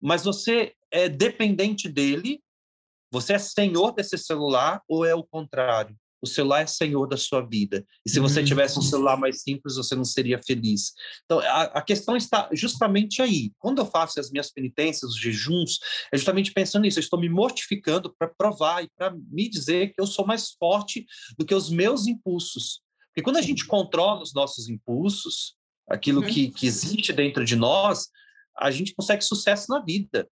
mas 0.00 0.24
você 0.24 0.74
é 0.90 1.08
dependente 1.08 1.88
dele, 1.88 2.42
você 3.10 3.34
é 3.34 3.38
senhor 3.38 3.92
desse 3.92 4.18
celular 4.18 4.82
ou 4.88 5.04
é 5.04 5.14
o 5.14 5.24
contrário? 5.24 5.96
O 6.22 6.26
celular 6.26 6.62
é 6.62 6.66
senhor 6.66 7.06
da 7.06 7.16
sua 7.16 7.46
vida. 7.46 7.84
E 8.04 8.10
se 8.10 8.18
você 8.18 8.42
tivesse 8.42 8.78
um 8.78 8.82
celular 8.82 9.16
mais 9.16 9.42
simples, 9.42 9.76
você 9.76 9.94
não 9.94 10.04
seria 10.04 10.40
feliz. 10.42 10.92
Então, 11.24 11.40
a, 11.40 11.62
a 11.64 11.82
questão 11.82 12.16
está 12.16 12.48
justamente 12.52 13.20
aí. 13.20 13.52
Quando 13.58 13.78
eu 13.78 13.86
faço 13.86 14.18
as 14.18 14.30
minhas 14.30 14.50
penitências, 14.50 15.10
os 15.10 15.20
jejuns, 15.20 15.78
é 16.12 16.16
justamente 16.16 16.52
pensando 16.52 16.82
nisso. 16.82 16.98
Eu 16.98 17.02
estou 17.02 17.20
me 17.20 17.28
mortificando 17.28 18.14
para 18.18 18.28
provar 18.28 18.82
e 18.82 18.88
para 18.96 19.14
me 19.14 19.48
dizer 19.48 19.92
que 19.92 20.00
eu 20.00 20.06
sou 20.06 20.26
mais 20.26 20.52
forte 20.52 21.06
do 21.38 21.44
que 21.44 21.54
os 21.54 21.70
meus 21.70 22.06
impulsos. 22.06 22.80
Porque 23.08 23.22
quando 23.22 23.38
a 23.38 23.42
gente 23.42 23.66
controla 23.66 24.22
os 24.22 24.34
nossos 24.34 24.68
impulsos, 24.68 25.54
aquilo 25.88 26.22
uhum. 26.22 26.28
que, 26.28 26.50
que 26.50 26.66
existe 26.66 27.12
dentro 27.12 27.44
de 27.44 27.56
nós, 27.56 28.08
a 28.58 28.70
gente 28.70 28.94
consegue 28.94 29.22
sucesso 29.22 29.66
na 29.68 29.80
vida. 29.80 30.28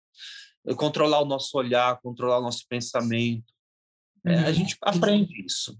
Controlar 0.76 1.20
o 1.20 1.24
nosso 1.24 1.56
olhar, 1.58 2.00
controlar 2.00 2.38
o 2.38 2.42
nosso 2.42 2.64
pensamento. 2.68 3.52
É, 4.24 4.34
a 4.34 4.46
uhum. 4.46 4.54
gente 4.54 4.76
aprende 4.80 5.44
isso. 5.44 5.76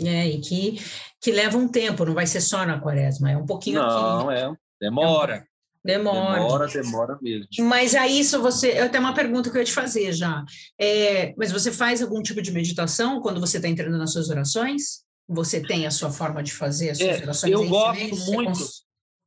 É, 0.00 0.28
e 0.28 0.40
que, 0.40 0.80
que 1.20 1.32
leva 1.32 1.58
um 1.58 1.68
tempo, 1.68 2.04
não 2.04 2.14
vai 2.14 2.26
ser 2.26 2.40
só 2.40 2.64
na 2.64 2.80
quaresma, 2.80 3.32
é 3.32 3.36
um 3.36 3.46
pouquinho 3.46 3.80
Não, 3.80 4.28
aqui. 4.28 4.38
é, 4.40 4.52
demora. 4.80 5.34
É. 5.34 5.48
Demora. 5.84 6.34
Demora, 6.34 6.66
demora 6.66 7.18
mesmo. 7.22 7.48
Mas 7.60 7.94
aí 7.94 8.20
isso 8.20 8.42
você. 8.42 8.78
Eu 8.78 8.90
tenho 8.90 9.02
uma 9.02 9.14
pergunta 9.14 9.48
que 9.48 9.56
eu 9.56 9.60
ia 9.60 9.64
te 9.64 9.72
fazer 9.72 10.12
já. 10.12 10.44
É, 10.78 11.34
mas 11.36 11.50
você 11.50 11.72
faz 11.72 12.02
algum 12.02 12.20
tipo 12.20 12.42
de 12.42 12.52
meditação 12.52 13.22
quando 13.22 13.40
você 13.40 13.56
está 13.56 13.68
entrando 13.68 13.96
nas 13.96 14.12
suas 14.12 14.28
orações? 14.28 15.04
Você 15.26 15.60
tem 15.60 15.86
a 15.86 15.90
sua 15.90 16.10
forma 16.10 16.42
de 16.42 16.52
fazer 16.52 16.90
as 16.90 16.98
suas 16.98 17.20
é, 17.20 17.22
orações? 17.22 17.52
Eu 17.52 17.68
gosto 17.68 18.16
muito. 18.32 18.60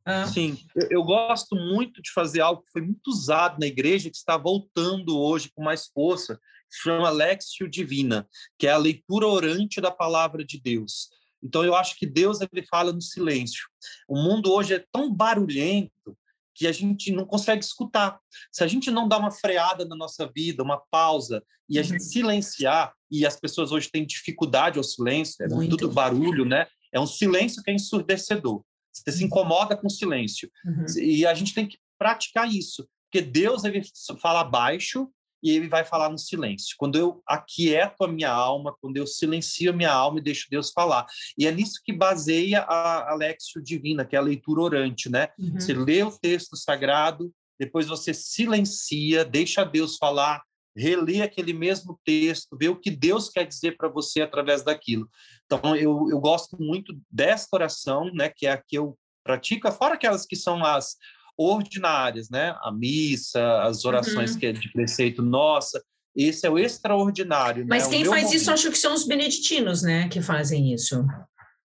Ah. 0.06 0.28
Sim, 0.28 0.58
eu, 0.76 0.88
eu, 0.92 1.04
gosto 1.04 1.56
muito 1.56 2.02
de 2.02 2.12
fazer 2.12 2.42
algo 2.42 2.64
que 2.64 2.72
foi 2.72 2.82
muito 2.82 3.08
usado 3.08 3.60
na 3.60 3.68
igreja, 3.68 4.10
que 4.10 4.18
está 4.18 4.36
voltando 4.36 5.18
hoje 5.18 5.52
com 5.56 5.64
mais 5.64 5.88
força, 5.88 6.40
se 6.72 6.84
chama 6.84 7.10
Lexio 7.10 7.70
Divina, 7.70 8.28
que 8.58 8.68
é 8.68 8.72
a 8.72 8.78
leitura 8.78 9.28
orante 9.28 9.82
da 9.82 9.92
palavra 9.92 10.44
de 10.44 10.60
Deus. 10.60 11.10
Então, 11.44 11.66
eu 11.66 11.76
acho 11.76 11.98
que 11.98 12.06
Deus 12.06 12.40
ele 12.40 12.66
fala 12.68 12.94
no 12.94 13.02
silêncio. 13.02 13.68
O 14.08 14.16
mundo 14.16 14.52
hoje 14.52 14.76
é 14.76 14.86
tão 14.92 15.14
barulhento 15.14 16.18
que 16.54 16.68
a 16.68 16.72
gente 16.72 17.12
não 17.12 17.26
consegue 17.26 17.64
escutar. 17.64 18.20
Se 18.52 18.64
a 18.64 18.68
gente 18.68 18.92
não 18.92 19.08
dá 19.08 19.18
uma 19.18 19.32
freada 19.32 19.84
na 19.86 19.96
nossa 19.96 20.30
vida, 20.34 20.62
uma 20.62 20.82
pausa, 20.92 21.44
e 21.68 21.80
a 21.80 21.82
gente 21.84 22.02
uhum. 22.02 22.10
silenciar, 22.10 22.94
e 23.10 23.26
as 23.26 23.40
pessoas 23.40 23.72
hoje 23.72 23.90
têm 23.90 24.06
dificuldade 24.06 24.78
ao 24.78 24.84
silêncio, 24.84 25.44
é 25.44 25.48
muito. 25.48 25.78
tudo 25.78 25.92
barulho, 25.92 26.46
né? 26.46 26.68
É 26.94 27.00
um 27.00 27.08
silêncio 27.08 27.64
que 27.64 27.72
é 27.72 27.74
ensurdecedor. 27.74 28.64
Você 28.92 29.12
se 29.12 29.24
incomoda 29.24 29.76
com 29.76 29.88
o 29.88 29.90
silêncio. 29.90 30.52
Uhum. 30.66 30.86
E 31.02 31.26
a 31.26 31.34
gente 31.34 31.54
tem 31.54 31.68
que 31.68 31.78
praticar 31.98 32.52
isso, 32.52 32.88
porque 33.10 33.26
Deus 33.26 33.64
ele 33.64 33.82
fala 34.22 34.44
baixo 34.44 35.10
e 35.42 35.52
ele 35.52 35.68
vai 35.68 35.84
falar 35.84 36.10
no 36.10 36.18
silêncio. 36.18 36.76
Quando 36.78 36.98
eu 36.98 37.22
aquieto 37.26 38.04
a 38.04 38.08
minha 38.08 38.32
alma, 38.32 38.76
quando 38.82 38.98
eu 38.98 39.08
silencio 39.08 39.72
a 39.72 39.76
minha 39.76 39.92
alma 39.92 40.20
e 40.20 40.24
deixo 40.24 40.48
Deus 40.50 40.72
falar. 40.72 41.06
E 41.38 41.48
é 41.48 41.52
nisso 41.52 41.82
que 41.84 41.94
baseia 41.94 42.62
a 42.62 43.12
Alexio 43.12 43.62
Divina, 43.62 44.06
que 44.06 44.16
é 44.16 44.20
a 44.20 44.24
leitura 44.24 44.62
orante, 44.62 45.10
né? 45.10 45.30
Uhum. 45.40 45.60
Você 45.60 45.74
lê 45.74 46.04
o 46.04 46.12
texto 46.12 46.56
sagrado, 46.56 47.32
depois 47.60 47.88
você 47.88 48.14
silencia, 48.14 49.24
deixa 49.24 49.64
Deus 49.64 49.98
falar, 49.98 50.42
reler 50.76 51.24
aquele 51.24 51.54
mesmo 51.54 52.00
texto, 52.06 52.58
ver 52.58 52.70
o 52.70 52.80
que 52.80 52.90
Deus 52.90 53.30
quer 53.30 53.46
dizer 53.46 53.78
para 53.78 53.90
você 53.90 54.22
através 54.22 54.64
daquilo. 54.64 55.10
Então, 55.46 55.76
eu, 55.76 56.08
eu 56.10 56.20
gosto 56.20 56.58
muito 56.62 56.98
desta 57.10 57.56
oração, 57.56 58.12
né, 58.14 58.30
que 58.30 58.48
é 58.48 58.52
a 58.52 58.58
que 58.58 58.78
eu 58.78 58.98
pratico, 59.24 59.72
fora 59.72 59.96
aquelas 59.96 60.26
que 60.26 60.36
são 60.36 60.64
as 60.66 60.96
ordinárias, 61.42 62.30
né, 62.30 62.56
a 62.62 62.72
missa, 62.72 63.64
as 63.64 63.86
orações 63.86 64.34
uhum. 64.34 64.40
que 64.40 64.46
é 64.48 64.52
de 64.52 64.72
preceito 64.72 65.22
nossa, 65.22 65.82
esse 66.16 66.46
é 66.46 66.50
o 66.50 66.60
extraordinário. 66.60 67.66
Mas 67.68 67.86
né? 67.86 67.90
quem 67.90 68.06
faz 68.06 68.24
momento. 68.24 68.36
isso, 68.36 68.52
acho 68.52 68.72
que 68.72 68.78
são 68.78 68.94
os 68.94 69.06
beneditinos, 69.06 69.82
né, 69.82 70.08
que 70.10 70.22
fazem 70.22 70.74
isso. 70.74 71.06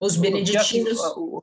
Os 0.00 0.16
beneditinos. 0.16 0.98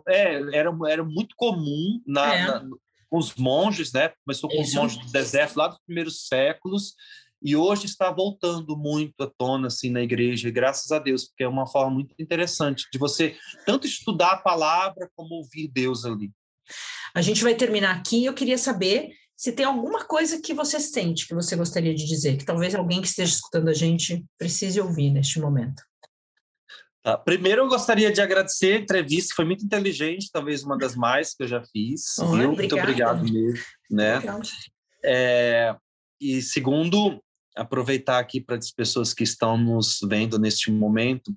É, 0.08 0.36
era, 0.58 0.72
era 0.88 1.04
muito 1.04 1.36
comum 1.36 2.00
na, 2.06 2.36
é. 2.36 2.48
na, 2.48 2.66
com 3.10 3.18
os 3.18 3.36
monges, 3.36 3.92
né? 3.92 4.12
Começou 4.26 4.50
com 4.50 4.62
isso. 4.62 4.70
os 4.70 4.76
monges 4.76 4.98
do 4.98 5.12
deserto 5.12 5.58
lá 5.58 5.68
dos 5.68 5.80
primeiros 5.86 6.28
séculos, 6.28 6.94
e 7.42 7.56
hoje 7.56 7.86
está 7.86 8.10
voltando 8.10 8.78
muito 8.78 9.22
à 9.22 9.30
tona 9.38 9.68
assim 9.68 9.90
na 9.90 10.02
igreja, 10.02 10.48
e 10.48 10.52
graças 10.52 10.92
a 10.92 11.00
Deus, 11.00 11.26
porque 11.26 11.44
é 11.44 11.48
uma 11.48 11.68
forma 11.68 11.92
muito 11.92 12.16
interessante 12.18 12.88
de 12.92 12.98
você 12.98 13.36
tanto 13.66 13.86
estudar 13.86 14.32
a 14.32 14.38
palavra 14.38 15.10
como 15.16 15.36
ouvir 15.36 15.68
Deus 15.68 16.06
ali. 16.06 16.32
A 17.16 17.22
gente 17.22 17.44
vai 17.44 17.56
terminar 17.56 17.96
aqui. 17.96 18.26
Eu 18.26 18.34
queria 18.34 18.58
saber 18.58 19.12
se 19.36 19.52
tem 19.52 19.66
alguma 19.66 20.06
coisa 20.06 20.42
que 20.42 20.54
você 20.54 20.80
sente 20.80 21.28
que 21.28 21.34
você 21.34 21.56
gostaria 21.56 21.94
de 21.94 22.06
dizer, 22.06 22.38
que 22.38 22.46
talvez 22.46 22.74
alguém 22.76 23.02
que 23.02 23.08
esteja 23.08 23.34
escutando 23.34 23.70
a 23.70 23.74
gente 23.74 24.24
precise 24.38 24.80
ouvir 24.80 25.10
neste 25.10 25.40
momento. 25.40 25.84
Tá. 27.02 27.18
Primeiro, 27.18 27.64
eu 27.64 27.68
gostaria 27.68 28.14
de 28.14 28.22
agradecer 28.22 28.74
a 28.74 28.80
entrevista, 28.80 29.36
foi 29.36 29.44
muito 29.44 29.66
inteligente, 29.66 30.30
talvez 30.32 30.64
uma 30.64 30.78
das 30.78 30.96
mais 30.96 31.36
que 31.36 31.44
eu 31.44 31.48
já 31.48 31.62
fiz. 31.66 32.18
Oh, 32.20 32.36
muito 32.36 32.78
obrigado 32.78 33.24
mesmo. 33.24 33.62
Né? 33.92 34.22
É, 35.04 35.76
e 36.22 36.42
segundo, 36.42 37.22
aproveitar 37.58 38.20
aqui 38.20 38.40
para 38.40 38.56
as 38.56 38.72
pessoas 38.72 39.14
que 39.14 39.24
estão 39.24 39.58
nos 39.58 40.00
vendo 40.08 40.40
neste 40.40 40.72
momento, 40.72 41.36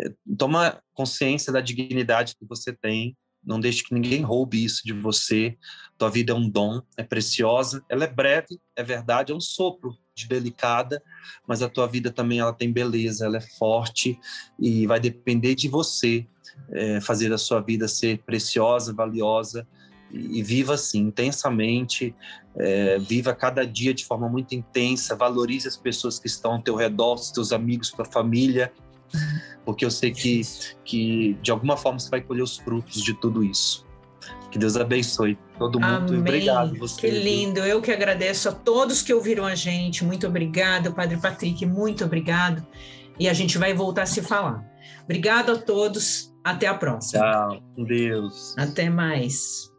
é, 0.00 0.12
toma 0.38 0.80
consciência 0.94 1.52
da 1.52 1.60
dignidade 1.60 2.36
que 2.38 2.46
você 2.46 2.72
tem, 2.72 3.16
não 3.46 3.60
deixe 3.60 3.84
que 3.84 3.94
ninguém 3.94 4.22
roube 4.22 4.62
isso 4.64 4.82
de 4.84 4.92
você. 4.92 5.56
Tua 5.96 6.10
vida 6.10 6.32
é 6.32 6.34
um 6.34 6.48
dom, 6.48 6.82
é 6.96 7.02
preciosa, 7.02 7.82
ela 7.88 8.04
é 8.04 8.08
breve, 8.08 8.58
é 8.74 8.82
verdade, 8.82 9.32
é 9.32 9.34
um 9.34 9.40
sopro 9.40 9.96
de 10.14 10.26
delicada, 10.26 11.02
mas 11.46 11.62
a 11.62 11.68
tua 11.68 11.86
vida 11.86 12.10
também 12.10 12.40
ela 12.40 12.52
tem 12.52 12.72
beleza, 12.72 13.24
ela 13.24 13.36
é 13.36 13.40
forte 13.40 14.18
e 14.58 14.86
vai 14.86 14.98
depender 14.98 15.54
de 15.54 15.68
você 15.68 16.26
é, 16.72 17.00
fazer 17.00 17.32
a 17.32 17.38
sua 17.38 17.60
vida 17.60 17.86
ser 17.86 18.18
preciosa, 18.24 18.92
valiosa 18.92 19.66
e, 20.10 20.38
e 20.38 20.42
viva 20.42 20.74
assim 20.74 21.00
intensamente, 21.00 22.14
é, 22.56 22.98
viva 22.98 23.34
cada 23.34 23.64
dia 23.66 23.92
de 23.92 24.04
forma 24.04 24.28
muito 24.28 24.54
intensa, 24.54 25.14
valorize 25.14 25.68
as 25.68 25.76
pessoas 25.76 26.18
que 26.18 26.26
estão 26.26 26.54
ao 26.54 26.62
teu 26.62 26.74
redor, 26.74 27.14
os 27.14 27.30
teus 27.30 27.52
amigos, 27.52 27.90
tua 27.90 28.06
família, 28.06 28.72
porque 29.64 29.84
eu 29.84 29.90
sei 29.90 30.10
que, 30.10 30.40
que 30.84 31.36
de 31.42 31.50
alguma 31.50 31.76
forma 31.76 31.98
você 31.98 32.10
vai 32.10 32.20
colher 32.20 32.42
os 32.42 32.56
frutos 32.56 33.02
de 33.02 33.14
tudo 33.14 33.44
isso. 33.44 33.86
Que 34.50 34.58
Deus 34.58 34.76
abençoe 34.76 35.38
todo 35.58 35.80
mundo 35.80 35.94
Amém. 35.94 36.14
e 36.14 36.18
obrigado 36.18 36.78
você. 36.78 37.00
Que 37.00 37.10
lindo, 37.10 37.60
eu 37.60 37.82
que 37.82 37.90
agradeço 37.90 38.48
a 38.48 38.52
todos 38.52 39.02
que 39.02 39.12
ouviram 39.12 39.44
a 39.44 39.54
gente. 39.54 40.04
Muito 40.04 40.26
obrigado, 40.26 40.92
Padre 40.92 41.16
Patrick, 41.16 41.64
muito 41.66 42.04
obrigado. 42.04 42.64
E 43.18 43.28
a 43.28 43.32
gente 43.32 43.58
vai 43.58 43.74
voltar 43.74 44.02
a 44.02 44.06
se 44.06 44.22
falar. 44.22 44.64
Obrigado 45.04 45.52
a 45.52 45.58
todos, 45.58 46.32
até 46.44 46.66
a 46.66 46.74
próxima. 46.74 47.22
Tchau, 47.22 47.62
com 47.74 47.84
Deus. 47.84 48.54
Até 48.56 48.88
mais. 48.88 49.75